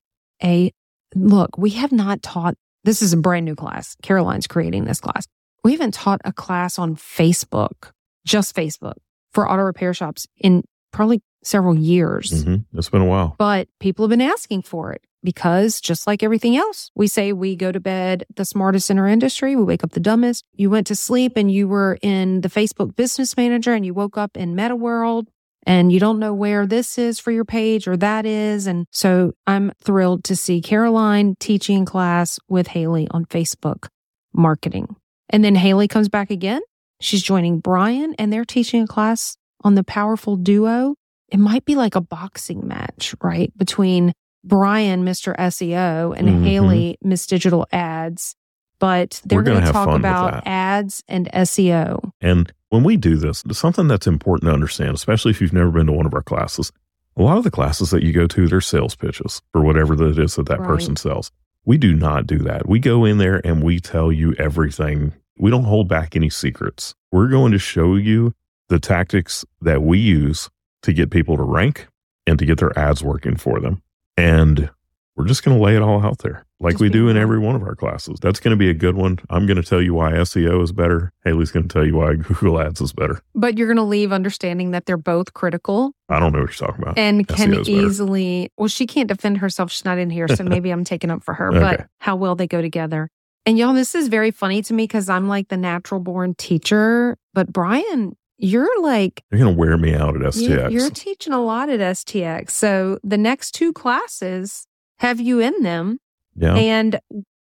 a 0.44 0.72
look. 1.16 1.58
We 1.58 1.72
have 1.72 1.92
not 1.92 2.22
taught, 2.22 2.56
this 2.84 3.02
is 3.02 3.14
a 3.14 3.18
brand 3.18 3.46
new 3.46 3.56
class. 3.56 3.96
Caroline's 4.04 4.48
creating 4.48 4.86
this 4.86 5.00
class. 5.02 5.26
We 5.64 5.72
haven't 5.72 5.94
taught 5.94 6.22
a 6.26 6.34
class 6.34 6.78
on 6.78 6.96
Facebook, 6.96 7.92
just 8.26 8.56
Facebook 8.56 8.96
for 9.32 9.50
auto 9.50 9.64
repair 9.64 9.94
shops 9.94 10.28
in 10.38 10.64
probably 10.92 11.22
several 11.44 11.78
years. 11.78 12.44
Mhm. 12.46 12.66
It's 12.74 12.90
been 12.90 13.02
a 13.02 13.06
while. 13.06 13.36
But 13.38 13.68
people 13.80 14.06
have 14.06 14.10
been 14.10 14.22
asking 14.22 14.64
for 14.64 14.92
it 14.94 15.02
because 15.24 15.80
just 15.82 16.06
like 16.08 16.24
everything 16.24 16.56
else, 16.58 16.90
we 16.96 17.08
say 17.08 17.32
we 17.34 17.56
go 17.56 17.72
to 17.72 17.80
bed 17.80 18.26
the 18.36 18.46
smartest 18.46 18.90
in 18.90 18.98
our 19.00 19.08
industry. 19.08 19.56
We 19.56 19.64
wake 19.64 19.84
up 19.84 19.92
the 19.92 20.00
dumbest. 20.00 20.44
You 20.54 20.70
went 20.70 20.88
to 20.88 20.96
sleep 20.96 21.34
and 21.38 21.52
you 21.52 21.68
were 21.68 21.98
in 22.02 22.42
the 22.42 22.50
Facebook 22.50 22.96
business 22.96 23.36
manager 23.38 23.74
and 23.74 23.86
you 23.86 23.94
woke 23.94 24.18
up 24.18 24.36
in 24.38 24.56
meta 24.56 24.76
world 24.76 25.30
and 25.66 25.92
you 25.94 26.00
don't 26.00 26.20
know 26.20 26.34
where 26.34 26.68
this 26.68 26.98
is 26.98 27.20
for 27.20 27.32
your 27.32 27.46
page 27.46 27.88
or 27.88 27.96
that 27.98 28.26
is. 28.26 28.68
And 28.68 28.86
so 28.92 29.32
I'm 29.48 29.72
thrilled 29.82 30.26
to 30.26 30.36
see 30.36 30.62
Caroline 30.62 31.36
teaching 31.40 31.86
class 31.86 32.38
with 32.50 32.68
Haley 32.68 33.08
on 33.12 33.26
Facebook 33.26 33.88
marketing. 34.34 34.96
And 35.30 35.44
then 35.44 35.56
Haley 35.56 35.88
comes 35.88 36.10
back 36.10 36.32
again. 36.32 36.62
She's 37.00 37.24
joining 37.24 37.60
Brian 37.60 38.14
and 38.20 38.32
they're 38.32 38.46
teaching 38.46 38.84
a 38.84 38.88
class 38.88 39.38
on 39.64 39.76
the 39.76 39.84
powerful 39.84 40.36
duo 40.36 40.96
it 41.34 41.40
might 41.40 41.66
be 41.66 41.76
like 41.76 41.96
a 41.96 42.02
boxing 42.02 42.66
match, 42.68 43.14
right? 43.22 43.52
Between 43.58 44.14
Brian, 44.46 45.04
Mr. 45.04 45.36
SEO, 45.38 46.14
and 46.18 46.28
Mhm. 46.30 46.46
Haley, 46.46 46.98
Miss 47.02 47.26
Digital 47.28 47.66
Ads. 47.74 48.36
But 48.80 49.22
they're 49.26 49.42
going 49.44 49.64
to 49.64 49.72
talk 49.72 49.98
about 49.98 50.44
ads 50.46 51.04
and 51.08 51.30
SEO. 51.34 52.12
And 52.20 52.52
when 52.70 52.84
we 52.84 52.98
do 52.98 53.16
this, 53.16 53.42
something 53.52 53.88
that's 53.88 54.08
important 54.08 54.50
to 54.50 54.54
understand, 54.54 54.94
especially 54.96 55.32
if 55.32 55.40
you've 55.40 55.54
never 55.54 55.72
been 55.72 55.86
to 55.88 55.94
one 55.94 56.06
of 56.06 56.14
our 56.14 56.22
classes, 56.24 56.72
a 57.16 57.22
lot 57.22 57.38
of 57.38 57.46
the 57.46 57.52
classes 57.52 57.92
that 57.92 58.04
you 58.04 58.12
go 58.12 58.28
to, 58.28 58.48
they're 58.48 58.60
sales 58.60 58.96
pitches 58.96 59.42
for 59.54 59.62
whatever 59.62 59.96
that 59.96 60.18
it 60.18 60.20
is 60.20 60.36
that 60.36 60.48
that 60.48 60.60
Right. 60.60 60.68
person 60.68 60.98
sells. 60.98 61.32
We 61.66 61.78
do 61.78 61.94
not 61.94 62.28
do 62.28 62.40
that. 62.40 62.68
We 62.68 62.80
go 62.80 63.06
in 63.06 63.20
there 63.20 63.40
and 63.46 63.64
we 63.64 63.80
tell 63.80 64.12
you 64.12 64.34
everything. 64.38 65.14
We 65.40 65.50
don't 65.50 65.64
hold 65.64 65.88
back 65.88 66.16
any 66.18 66.30
secrets. 66.30 66.94
We're 67.12 67.30
going 67.30 67.54
to 67.54 67.60
show 67.60 67.96
you 67.96 68.34
the 68.68 68.80
tactics 68.80 69.46
that 69.62 69.82
we 69.82 70.00
use 70.00 70.50
to 70.84 70.94
get 70.94 71.10
people 71.12 71.36
to 71.38 71.44
rank 71.44 71.88
and 72.28 72.38
to 72.40 72.46
get 72.46 72.60
their 72.60 72.78
ads 72.78 73.04
working 73.04 73.36
for 73.36 73.60
them. 73.60 73.82
And 74.18 74.70
we're 75.16 75.26
just 75.26 75.44
going 75.44 75.58
to 75.58 75.64
lay 75.64 75.76
it 75.76 75.82
all 75.82 76.04
out 76.04 76.20
there 76.20 76.46
like 76.60 76.74
Just 76.74 76.82
we 76.82 76.90
do 76.90 77.08
in 77.10 77.18
every 77.18 77.38
one 77.38 77.56
of 77.56 77.62
our 77.62 77.76
classes. 77.76 78.20
That's 78.22 78.40
going 78.40 78.52
to 78.52 78.58
be 78.58 78.70
a 78.70 78.74
good 78.74 78.96
one. 78.96 79.20
I'm 79.30 79.46
going 79.46 79.62
to 79.62 79.68
tell 79.68 79.82
you 79.82 79.94
why 79.94 80.14
SEO 80.14 80.64
is 80.64 80.72
better. 80.72 81.12
Haley's 81.26 81.52
going 81.52 81.68
to 81.68 81.72
tell 81.74 81.86
you 81.86 81.96
why 81.98 82.16
Google 82.16 82.60
Ads 82.60 82.82
is 82.82 82.94
better. 82.94 83.22
But 83.36 83.58
you're 83.58 83.68
going 83.68 83.78
to 83.78 83.84
leave 83.84 84.12
understanding 84.12 84.72
that 84.72 84.86
they're 84.86 84.98
both 84.98 85.34
critical 85.34 85.92
I 86.10 86.20
don't 86.20 86.32
know 86.32 86.40
what 86.42 86.60
you're 86.60 86.68
talking 86.68 86.82
about. 86.84 86.98
and 86.98 87.28
can 87.28 87.54
is 87.54 87.68
better. 87.68 87.86
easily, 87.86 88.50
well, 88.58 88.70
she 88.70 88.88
can't 88.88 89.08
defend 89.08 89.38
herself. 89.40 89.72
She's 89.72 89.86
not 89.86 89.98
in 89.98 90.10
here. 90.10 90.28
So 90.28 90.44
maybe 90.44 90.72
I'm 90.72 90.84
taking 90.84 91.12
up 91.12 91.24
for 91.24 91.34
her, 91.36 91.50
Okay. 91.50 91.60
but 91.60 91.88
how 92.00 92.16
well 92.16 92.36
they 92.36 92.48
go 92.48 92.62
together. 92.62 93.10
And 93.46 93.58
y'all, 93.58 93.74
this 93.74 93.94
is 93.94 94.08
very 94.08 94.32
funny 94.32 94.62
to 94.64 94.74
me 94.74 94.86
because 94.86 95.10
I'm 95.10 95.28
like 95.28 95.50
the 95.50 95.58
natural 95.58 96.00
born 96.00 96.34
teacher, 96.36 97.18
but 97.34 97.52
Brian, 97.52 98.16
you're 98.44 98.82
like 98.82 99.24
You're 99.32 99.40
going 99.40 99.56
to 99.56 99.60
wear 99.60 99.78
me 99.78 99.96
out 99.96 100.16
at 100.16 100.22
STX. 100.22 100.70
you- 100.72 100.78
you're 100.80 100.90
teaching 100.90 101.32
a 101.34 101.42
lot 101.42 101.70
at 101.70 101.80
STX. 101.80 102.52
So 102.52 103.00
the 103.04 103.18
next 103.18 103.52
two 103.52 103.72
classes 103.74 104.68
have 105.00 105.20
you 105.20 105.40
in 105.40 105.64
them, 105.64 106.00
yeah. 106.36 106.54
and 106.56 107.00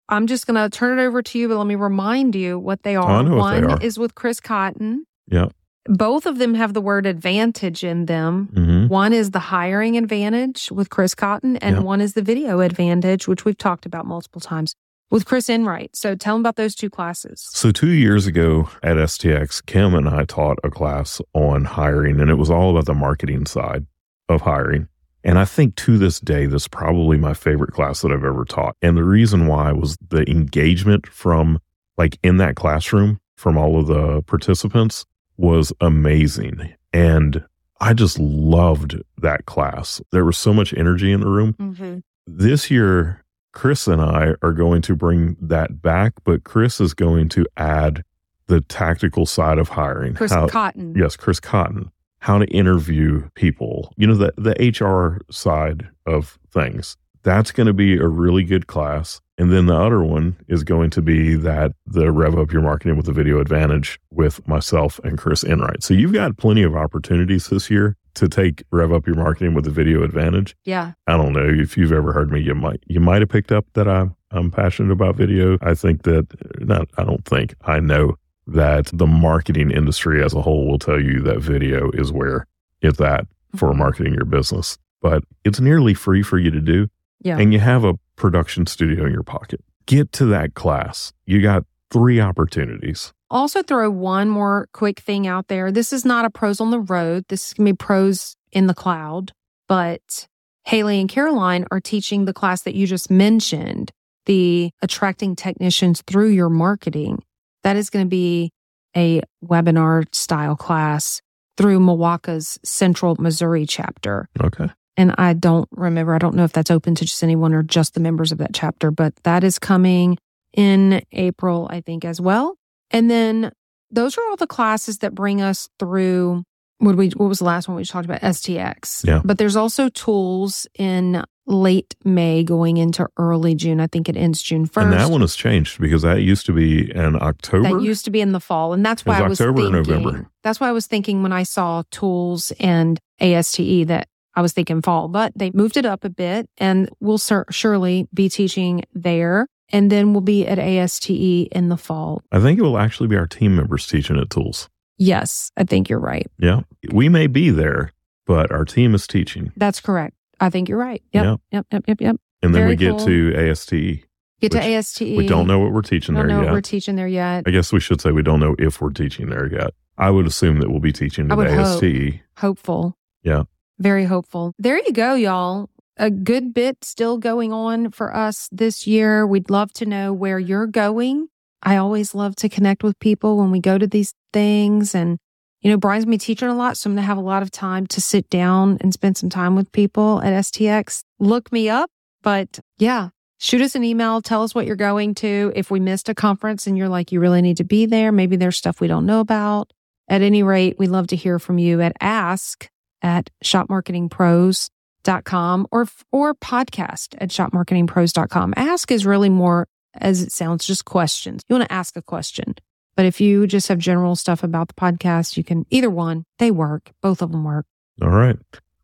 I'm 0.08 0.26
just 0.26 0.46
going 0.46 0.56
to 0.60 0.68
turn 0.76 0.98
it 0.98 1.02
over 1.02 1.22
to 1.22 1.38
you. 1.38 1.48
But 1.48 1.56
let 1.58 1.66
me 1.66 1.74
remind 1.76 2.34
you 2.34 2.58
what 2.58 2.82
they 2.82 2.96
are. 2.96 3.22
Know 3.22 3.36
what 3.36 3.52
they 3.54 3.60
One 3.62 3.70
are. 3.72 3.82
is 3.82 3.98
with 3.98 4.14
Chris 4.14 4.40
Cotton. 4.40 5.04
Yeah. 5.28 5.48
Both 5.86 6.26
of 6.26 6.38
them 6.38 6.54
have 6.54 6.74
the 6.74 6.80
word 6.80 7.06
advantage 7.06 7.82
in 7.84 8.04
them. 8.06 8.48
hmm 8.54 8.86
One 8.88 9.12
is 9.14 9.30
the 9.30 9.38
hiring 9.38 9.96
advantage 9.96 10.70
with 10.70 10.90
Chris 10.90 11.14
Cotton, 11.14 11.56
and 11.58 11.76
Yeah. 11.76 11.82
one 11.82 12.00
is 12.02 12.12
the 12.14 12.22
video 12.22 12.60
advantage, 12.60 13.26
which 13.26 13.44
we've 13.44 13.56
talked 13.58 13.86
about 13.86 14.04
multiple 14.06 14.40
times 14.40 14.74
with 15.10 15.24
Chris 15.26 15.48
Enright. 15.48 15.94
So 15.94 16.14
tell 16.14 16.34
them 16.34 16.42
about 16.42 16.56
those 16.56 16.74
two 16.74 16.88
classes. 16.90 17.46
So, 17.52 17.70
two 17.70 17.90
years 17.90 18.26
ago 18.26 18.68
at 18.82 18.96
STX, 18.96 19.64
Kim 19.66 19.94
and 19.94 20.08
I 20.08 20.24
taught 20.24 20.58
a 20.64 20.70
class 20.70 21.20
on 21.34 21.64
hiring, 21.64 22.20
and 22.20 22.30
it 22.30 22.34
was 22.36 22.50
all 22.50 22.70
about 22.70 22.86
the 22.86 22.94
marketing 22.94 23.46
side 23.46 23.86
of 24.28 24.42
hiring. 24.42 24.88
And 25.22 25.38
I 25.38 25.44
think 25.44 25.76
to 25.76 25.98
this 25.98 26.18
day, 26.20 26.46
this 26.46 26.62
is 26.62 26.68
probably 26.68 27.18
my 27.18 27.34
favorite 27.34 27.72
class 27.72 28.00
that 28.00 28.10
I've 28.10 28.24
ever 28.24 28.44
taught. 28.46 28.74
And 28.80 28.96
the 28.96 29.04
reason 29.04 29.46
why 29.46 29.70
was 29.72 29.96
the 30.08 30.28
engagement 30.30 31.06
from 31.06 31.58
like 31.98 32.18
in 32.22 32.38
that 32.38 32.56
classroom 32.56 33.20
from 33.36 33.58
all 33.58 33.78
of 33.78 33.86
the 33.86 34.22
participants 34.22 35.04
was 35.36 35.72
amazing. 35.80 36.72
And 36.94 37.44
I 37.82 37.92
just 37.92 38.18
loved 38.18 38.96
that 39.18 39.44
class. 39.44 40.00
There 40.10 40.24
was 40.24 40.38
so 40.38 40.54
much 40.54 40.72
energy 40.74 41.12
in 41.12 41.20
the 41.20 41.28
room 41.28 41.54
Mm-hmm. 41.58 41.98
this 42.26 42.70
year, 42.70 43.22
Chris 43.52 43.86
and 43.86 44.00
I 44.00 44.34
are 44.42 44.52
going 44.52 44.82
to 44.82 44.94
bring 44.94 45.36
that 45.40 45.82
back, 45.82 46.14
but 46.24 46.44
Chris 46.44 46.80
is 46.80 46.94
going 46.94 47.28
to 47.30 47.46
add 47.56 48.04
the 48.46 48.60
tactical 48.62 49.26
side 49.26 49.58
of 49.58 49.70
hiring. 49.70 50.14
Chris 50.14 50.32
How- 50.32 50.48
Cotton. 50.48 50.94
yes, 50.96 51.16
Chris 51.16 51.40
Cotton, 51.40 51.90
how 52.18 52.38
to 52.38 52.46
interview 52.46 53.28
people, 53.34 53.92
you 53.96 54.06
know, 54.06 54.14
the, 54.14 54.32
the 54.36 54.54
HR 54.80 55.20
side 55.32 55.88
of 56.06 56.38
things. 56.50 56.96
That's 57.22 57.52
going 57.52 57.66
to 57.66 57.72
be 57.74 57.96
a 57.96 58.08
really 58.08 58.44
good 58.44 58.66
class. 58.66 59.20
And 59.36 59.52
then 59.52 59.66
the 59.66 59.74
other 59.76 60.02
one 60.02 60.36
is 60.48 60.64
going 60.64 60.90
to 60.90 61.02
be 61.02 61.34
that 61.34 61.72
the 61.86 62.10
rev 62.10 62.38
up 62.38 62.52
your 62.52 62.62
marketing 62.62 62.96
with 62.96 63.06
the 63.06 63.12
video 63.12 63.40
advantage 63.40 63.98
with 64.10 64.46
myself 64.46 64.98
and 65.04 65.16
Chris 65.16 65.42
Enright. 65.44 65.82
So 65.82 65.94
you've 65.94 66.12
got 66.12 66.36
plenty 66.36 66.62
of 66.62 66.76
opportunities 66.76 67.46
this 67.48 67.70
year 67.70 67.96
to 68.14 68.28
take 68.28 68.62
rev 68.70 68.92
up 68.92 69.06
your 69.06 69.16
marketing 69.16 69.54
with 69.54 69.64
the 69.64 69.70
video 69.70 70.02
advantage. 70.02 70.56
Yeah. 70.64 70.92
I 71.06 71.16
don't 71.16 71.32
know 71.32 71.48
if 71.48 71.76
you've 71.76 71.92
ever 71.92 72.12
heard 72.12 72.30
me. 72.30 72.40
You 72.40 72.54
might 72.54 72.82
you 72.86 73.00
might 73.00 73.22
have 73.22 73.28
picked 73.28 73.52
up 73.52 73.66
that 73.74 73.88
I'm 73.88 74.14
I'm 74.30 74.50
passionate 74.50 74.92
about 74.92 75.16
video. 75.16 75.58
I 75.62 75.74
think 75.74 76.02
that 76.02 76.26
not. 76.60 76.88
I 76.98 77.04
don't 77.04 77.24
think 77.24 77.54
I 77.62 77.80
know 77.80 78.16
that 78.46 78.90
the 78.92 79.06
marketing 79.06 79.70
industry 79.70 80.22
as 80.24 80.34
a 80.34 80.42
whole 80.42 80.66
will 80.68 80.78
tell 80.78 81.00
you 81.00 81.20
that 81.20 81.40
video 81.40 81.90
is 81.92 82.12
where 82.12 82.46
it's 82.82 83.00
at 83.00 83.26
for 83.56 83.68
mm-hmm. 83.70 83.78
marketing 83.78 84.14
your 84.14 84.24
business. 84.24 84.78
But 85.02 85.24
it's 85.44 85.60
nearly 85.60 85.94
free 85.94 86.22
for 86.22 86.38
you 86.38 86.50
to 86.50 86.60
do, 86.60 86.88
Yeah. 87.22 87.38
and 87.38 87.52
you 87.52 87.58
have 87.58 87.84
a 87.84 87.94
production 88.16 88.66
studio 88.66 89.06
in 89.06 89.12
your 89.12 89.22
pocket. 89.22 89.62
Get 89.86 90.12
to 90.12 90.26
that 90.26 90.54
class. 90.54 91.12
You 91.26 91.40
got 91.40 91.64
three 91.90 92.20
opportunities. 92.20 93.12
Also, 93.30 93.62
throw 93.62 93.90
one 93.90 94.28
more 94.28 94.68
quick 94.72 95.00
thing 95.00 95.26
out 95.26 95.48
there. 95.48 95.70
This 95.70 95.92
is 95.92 96.04
not 96.04 96.24
a 96.24 96.30
pros 96.30 96.60
on 96.60 96.70
the 96.70 96.80
road. 96.80 97.24
This 97.28 97.48
is 97.48 97.54
going 97.54 97.66
to 97.66 97.72
be 97.72 97.76
pros 97.76 98.36
in 98.50 98.66
the 98.66 98.74
cloud. 98.74 99.32
But 99.68 100.26
Haley 100.64 101.00
and 101.00 101.08
Caroline 101.08 101.64
are 101.70 101.80
teaching 101.80 102.24
the 102.24 102.32
class 102.32 102.62
that 102.62 102.74
you 102.74 102.86
just 102.86 103.10
mentioned, 103.10 103.92
the 104.26 104.70
attracting 104.82 105.36
technicians 105.36 106.02
through 106.06 106.30
your 106.30 106.50
marketing. 106.50 107.22
That 107.62 107.76
is 107.76 107.88
going 107.88 108.04
to 108.04 108.10
be 108.10 108.50
a 108.96 109.22
webinar 109.44 110.12
style 110.14 110.56
class 110.56 111.22
through 111.56 111.78
Milwaukee's 111.78 112.58
Central 112.64 113.16
Missouri 113.18 113.66
chapter. 113.66 114.28
Okay. 114.42 114.70
And 114.96 115.14
I 115.18 115.34
don't 115.34 115.68
remember, 115.72 116.14
I 116.14 116.18
don't 116.18 116.34
know 116.34 116.44
if 116.44 116.52
that's 116.52 116.70
open 116.70 116.94
to 116.96 117.04
just 117.04 117.22
anyone 117.22 117.54
or 117.54 117.62
just 117.62 117.94
the 117.94 118.00
members 118.00 118.32
of 118.32 118.38
that 118.38 118.52
chapter, 118.52 118.90
but 118.90 119.14
that 119.22 119.44
is 119.44 119.58
coming 119.58 120.18
in 120.52 121.02
April, 121.12 121.68
I 121.70 121.80
think, 121.80 122.04
as 122.04 122.20
well. 122.20 122.56
And 122.90 123.10
then 123.10 123.52
those 123.90 124.16
are 124.16 124.22
all 124.28 124.36
the 124.36 124.46
classes 124.46 124.98
that 124.98 125.14
bring 125.14 125.40
us 125.40 125.68
through 125.78 126.44
what 126.78 126.96
we 126.96 127.08
what 127.10 127.28
was 127.28 127.38
the 127.38 127.44
last 127.44 127.68
one 127.68 127.76
we 127.76 127.84
talked 127.84 128.06
about? 128.06 128.20
STX. 128.22 129.06
Yeah. 129.06 129.20
But 129.24 129.38
there's 129.38 129.56
also 129.56 129.88
tools 129.90 130.66
in 130.78 131.22
late 131.46 131.94
May 132.04 132.44
going 132.44 132.76
into 132.76 133.08
early 133.16 133.54
June. 133.54 133.80
I 133.80 133.86
think 133.86 134.08
it 134.08 134.16
ends 134.16 134.40
June 134.40 134.66
first. 134.66 134.84
And 134.84 134.92
that 134.92 135.10
one 135.10 135.20
has 135.20 135.34
changed 135.34 135.80
because 135.80 136.02
that 136.02 136.22
used 136.22 136.46
to 136.46 136.52
be 136.52 136.90
in 136.90 137.16
October. 137.20 137.68
That 137.68 137.82
used 137.82 138.04
to 138.06 138.10
be 138.10 138.20
in 138.20 138.32
the 138.32 138.40
fall. 138.40 138.72
And 138.72 138.84
that's 138.84 139.04
why 139.04 139.18
I 139.18 139.28
was 139.28 139.40
October 139.40 139.62
or 139.62 139.84
thinking. 139.84 140.02
November? 140.04 140.30
That's 140.42 140.60
why 140.60 140.68
I 140.68 140.72
was 140.72 140.86
thinking 140.86 141.22
when 141.22 141.32
I 141.32 141.42
saw 141.42 141.82
tools 141.90 142.52
and 142.60 142.98
ASTE 143.20 143.86
that 143.88 144.08
I 144.34 144.42
was 144.42 144.52
thinking 144.52 144.80
fall, 144.80 145.08
but 145.08 145.32
they 145.36 145.50
moved 145.50 145.76
it 145.76 145.84
up 145.84 146.04
a 146.04 146.10
bit 146.10 146.48
and 146.58 146.88
we'll 147.00 147.18
sur- 147.18 147.46
surely 147.50 148.08
be 148.14 148.28
teaching 148.28 148.84
there. 148.94 149.48
And 149.70 149.90
then 149.90 150.12
we'll 150.12 150.20
be 150.20 150.46
at 150.46 150.58
ASTE 150.58 151.10
in 151.10 151.68
the 151.68 151.76
fall. 151.76 152.22
I 152.32 152.40
think 152.40 152.58
it 152.58 152.62
will 152.62 152.78
actually 152.78 153.08
be 153.08 153.16
our 153.16 153.26
team 153.26 153.56
members 153.56 153.86
teaching 153.86 154.18
at 154.18 154.30
Tools. 154.30 154.68
Yes, 154.98 155.50
I 155.56 155.64
think 155.64 155.88
you're 155.88 156.00
right. 156.00 156.26
Yeah. 156.38 156.60
We 156.92 157.08
may 157.08 157.26
be 157.26 157.50
there, 157.50 157.92
but 158.26 158.50
our 158.50 158.64
team 158.64 158.94
is 158.94 159.06
teaching. 159.06 159.52
That's 159.56 159.80
correct. 159.80 160.14
I 160.40 160.50
think 160.50 160.68
you're 160.68 160.78
right. 160.78 161.02
Yep. 161.12 161.40
Yep. 161.52 161.66
Yep. 161.70 161.84
Yep. 161.86 162.00
Yep. 162.00 162.16
And 162.42 162.54
then 162.54 162.62
Very 162.62 162.70
we 162.70 162.76
get 162.76 162.90
cool. 162.90 163.06
to 163.06 163.34
ASTE. 163.34 164.04
Get 164.40 164.52
to 164.52 164.62
ASTE. 164.62 165.16
We 165.16 165.26
don't 165.26 165.46
know 165.46 165.58
what 165.58 165.72
we're 165.72 165.82
teaching 165.82 166.14
don't 166.14 166.26
there 166.26 166.36
know 166.36 166.42
yet. 166.44 166.52
we're 166.52 166.62
teaching 166.62 166.96
there 166.96 167.08
yet. 167.08 167.44
I 167.46 167.50
guess 167.50 167.72
we 167.72 167.80
should 167.80 168.00
say 168.00 168.10
we 168.10 168.22
don't 168.22 168.40
know 168.40 168.56
if 168.58 168.80
we're 168.80 168.90
teaching 168.90 169.28
there 169.28 169.50
yet. 169.52 169.74
I 169.98 170.10
would 170.10 170.26
assume 170.26 170.60
that 170.60 170.70
we'll 170.70 170.80
be 170.80 170.92
teaching 170.92 171.30
at 171.30 171.36
would 171.36 171.50
hope. 171.50 171.82
ASTE. 171.82 172.20
Hopeful. 172.38 172.96
Yeah. 173.22 173.44
Very 173.78 174.06
hopeful. 174.06 174.54
There 174.58 174.78
you 174.78 174.92
go, 174.92 175.14
y'all. 175.14 175.68
A 176.00 176.08
good 176.08 176.54
bit 176.54 176.82
still 176.82 177.18
going 177.18 177.52
on 177.52 177.90
for 177.90 178.16
us 178.16 178.48
this 178.50 178.86
year. 178.86 179.26
We'd 179.26 179.50
love 179.50 179.70
to 179.74 179.84
know 179.84 180.14
where 180.14 180.38
you're 180.38 180.66
going. 180.66 181.28
I 181.62 181.76
always 181.76 182.14
love 182.14 182.34
to 182.36 182.48
connect 182.48 182.82
with 182.82 182.98
people 183.00 183.36
when 183.36 183.50
we 183.50 183.60
go 183.60 183.76
to 183.76 183.86
these 183.86 184.14
things. 184.32 184.94
And, 184.94 185.18
you 185.60 185.70
know, 185.70 185.76
Brian's 185.76 186.06
be 186.06 186.16
teaching 186.16 186.48
a 186.48 186.54
lot. 186.54 186.78
So 186.78 186.88
I'm 186.88 186.94
going 186.94 187.02
to 187.02 187.06
have 187.06 187.18
a 187.18 187.20
lot 187.20 187.42
of 187.42 187.50
time 187.50 187.86
to 187.88 188.00
sit 188.00 188.30
down 188.30 188.78
and 188.80 188.94
spend 188.94 189.18
some 189.18 189.28
time 189.28 189.54
with 189.56 189.70
people 189.72 190.22
at 190.22 190.32
STX. 190.32 191.02
Look 191.18 191.52
me 191.52 191.68
up. 191.68 191.90
But 192.22 192.60
yeah, 192.78 193.10
shoot 193.38 193.60
us 193.60 193.74
an 193.74 193.84
email. 193.84 194.22
Tell 194.22 194.42
us 194.42 194.54
what 194.54 194.64
you're 194.64 194.76
going 194.76 195.14
to. 195.16 195.52
If 195.54 195.70
we 195.70 195.80
missed 195.80 196.08
a 196.08 196.14
conference 196.14 196.66
and 196.66 196.78
you're 196.78 196.88
like, 196.88 197.12
you 197.12 197.20
really 197.20 197.42
need 197.42 197.58
to 197.58 197.64
be 197.64 197.84
there, 197.84 198.10
maybe 198.10 198.36
there's 198.36 198.56
stuff 198.56 198.80
we 198.80 198.88
don't 198.88 199.04
know 199.04 199.20
about. 199.20 199.70
At 200.08 200.22
any 200.22 200.42
rate, 200.42 200.76
we'd 200.78 200.88
love 200.88 201.08
to 201.08 201.16
hear 201.16 201.38
from 201.38 201.58
you 201.58 201.82
at 201.82 201.92
ask 202.00 202.70
at 203.02 203.28
shopmarketingpros.com 203.44 204.79
or, 205.06 205.86
or 206.12 206.34
podcast 206.34 207.14
at 207.18 207.30
shopmarketingpros.com. 207.30 208.54
Ask 208.56 208.90
is 208.90 209.06
really 209.06 209.28
more, 209.28 209.66
as 209.94 210.22
it 210.22 210.32
sounds, 210.32 210.66
just 210.66 210.84
questions. 210.84 211.42
You 211.48 211.56
want 211.56 211.68
to 211.68 211.72
ask 211.72 211.96
a 211.96 212.02
question. 212.02 212.54
But 212.96 213.06
if 213.06 213.20
you 213.20 213.46
just 213.46 213.68
have 213.68 213.78
general 213.78 214.16
stuff 214.16 214.42
about 214.42 214.68
the 214.68 214.74
podcast, 214.74 215.36
you 215.36 215.44
can 215.44 215.64
either 215.70 215.90
one, 215.90 216.24
they 216.38 216.50
work. 216.50 216.90
Both 217.00 217.22
of 217.22 217.32
them 217.32 217.44
work. 217.44 217.66
All 218.02 218.10
right. 218.10 218.36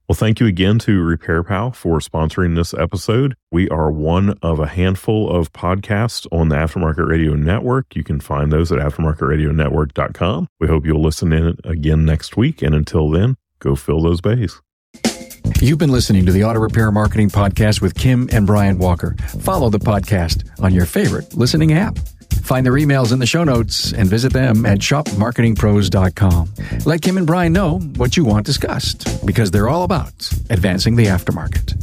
Well, 0.09 0.15
thank 0.15 0.39
you 0.39 0.47
again 0.47 0.79
to 0.81 1.01
RepairPal 1.03 1.75
for 1.75 1.99
sponsoring 1.99 2.55
this 2.55 2.73
episode. 2.73 3.35
We 3.51 3.69
are 3.71 3.91
one 3.91 4.39
of 4.41 4.61
a 4.61 4.69
handful 4.69 5.29
of 5.29 5.53
podcasts 5.53 6.29
on 6.31 6.49
the 6.49 6.55
Aftermarket 6.55 7.09
Radio 7.09 7.35
Network. 7.35 7.97
You 7.97 8.05
can 8.05 8.21
find 8.21 8.53
those 8.53 8.71
at 8.71 8.79
aftermarketradionetwork.com. 8.79 10.47
We 10.61 10.69
hope 10.69 10.87
you'll 10.87 11.03
listen 11.03 11.33
in 11.33 11.57
again 11.65 12.05
next 12.05 12.37
week. 12.37 12.63
And 12.63 12.73
until 12.73 13.11
then, 13.11 13.37
go 13.59 13.75
fill 13.75 14.01
those 14.01 14.21
bays. 14.21 14.63
You've 15.61 15.79
been 15.79 15.91
listening 15.91 16.27
to 16.27 16.33
the 16.33 16.45
Auto 16.45 16.61
Repair 16.61 16.91
Marketing 16.93 17.31
Podcast 17.31 17.81
with 17.81 17.95
Kim 17.95 18.29
and 18.33 18.47
Brian 18.47 18.79
Walker. 18.79 19.17
Follow 19.41 19.71
the 19.71 19.79
podcast 19.79 20.49
on 20.63 20.75
your 20.75 20.87
favorite 20.87 21.35
listening 21.35 21.73
app. 21.73 21.99
Find 22.43 22.65
their 22.65 22.75
emails 22.75 23.13
in 23.13 23.19
the 23.19 23.27
show 23.27 23.43
notes 23.43 23.93
and 23.93 24.09
visit 24.09 24.33
them 24.33 24.67
at 24.67 24.79
shopmarketingpros.com. 24.79 26.53
Let 26.85 27.03
Kim 27.03 27.17
and 27.19 27.27
Brian 27.27 27.53
know 27.53 27.79
what 27.97 28.17
you 28.17 28.25
want 28.25 28.47
discussed 28.47 29.27
because 29.27 29.51
they're 29.51 29.69
all 29.69 29.83
about 29.83 30.13
advancing 30.51 30.97
the 30.97 31.07
aftermarket. 31.07 31.75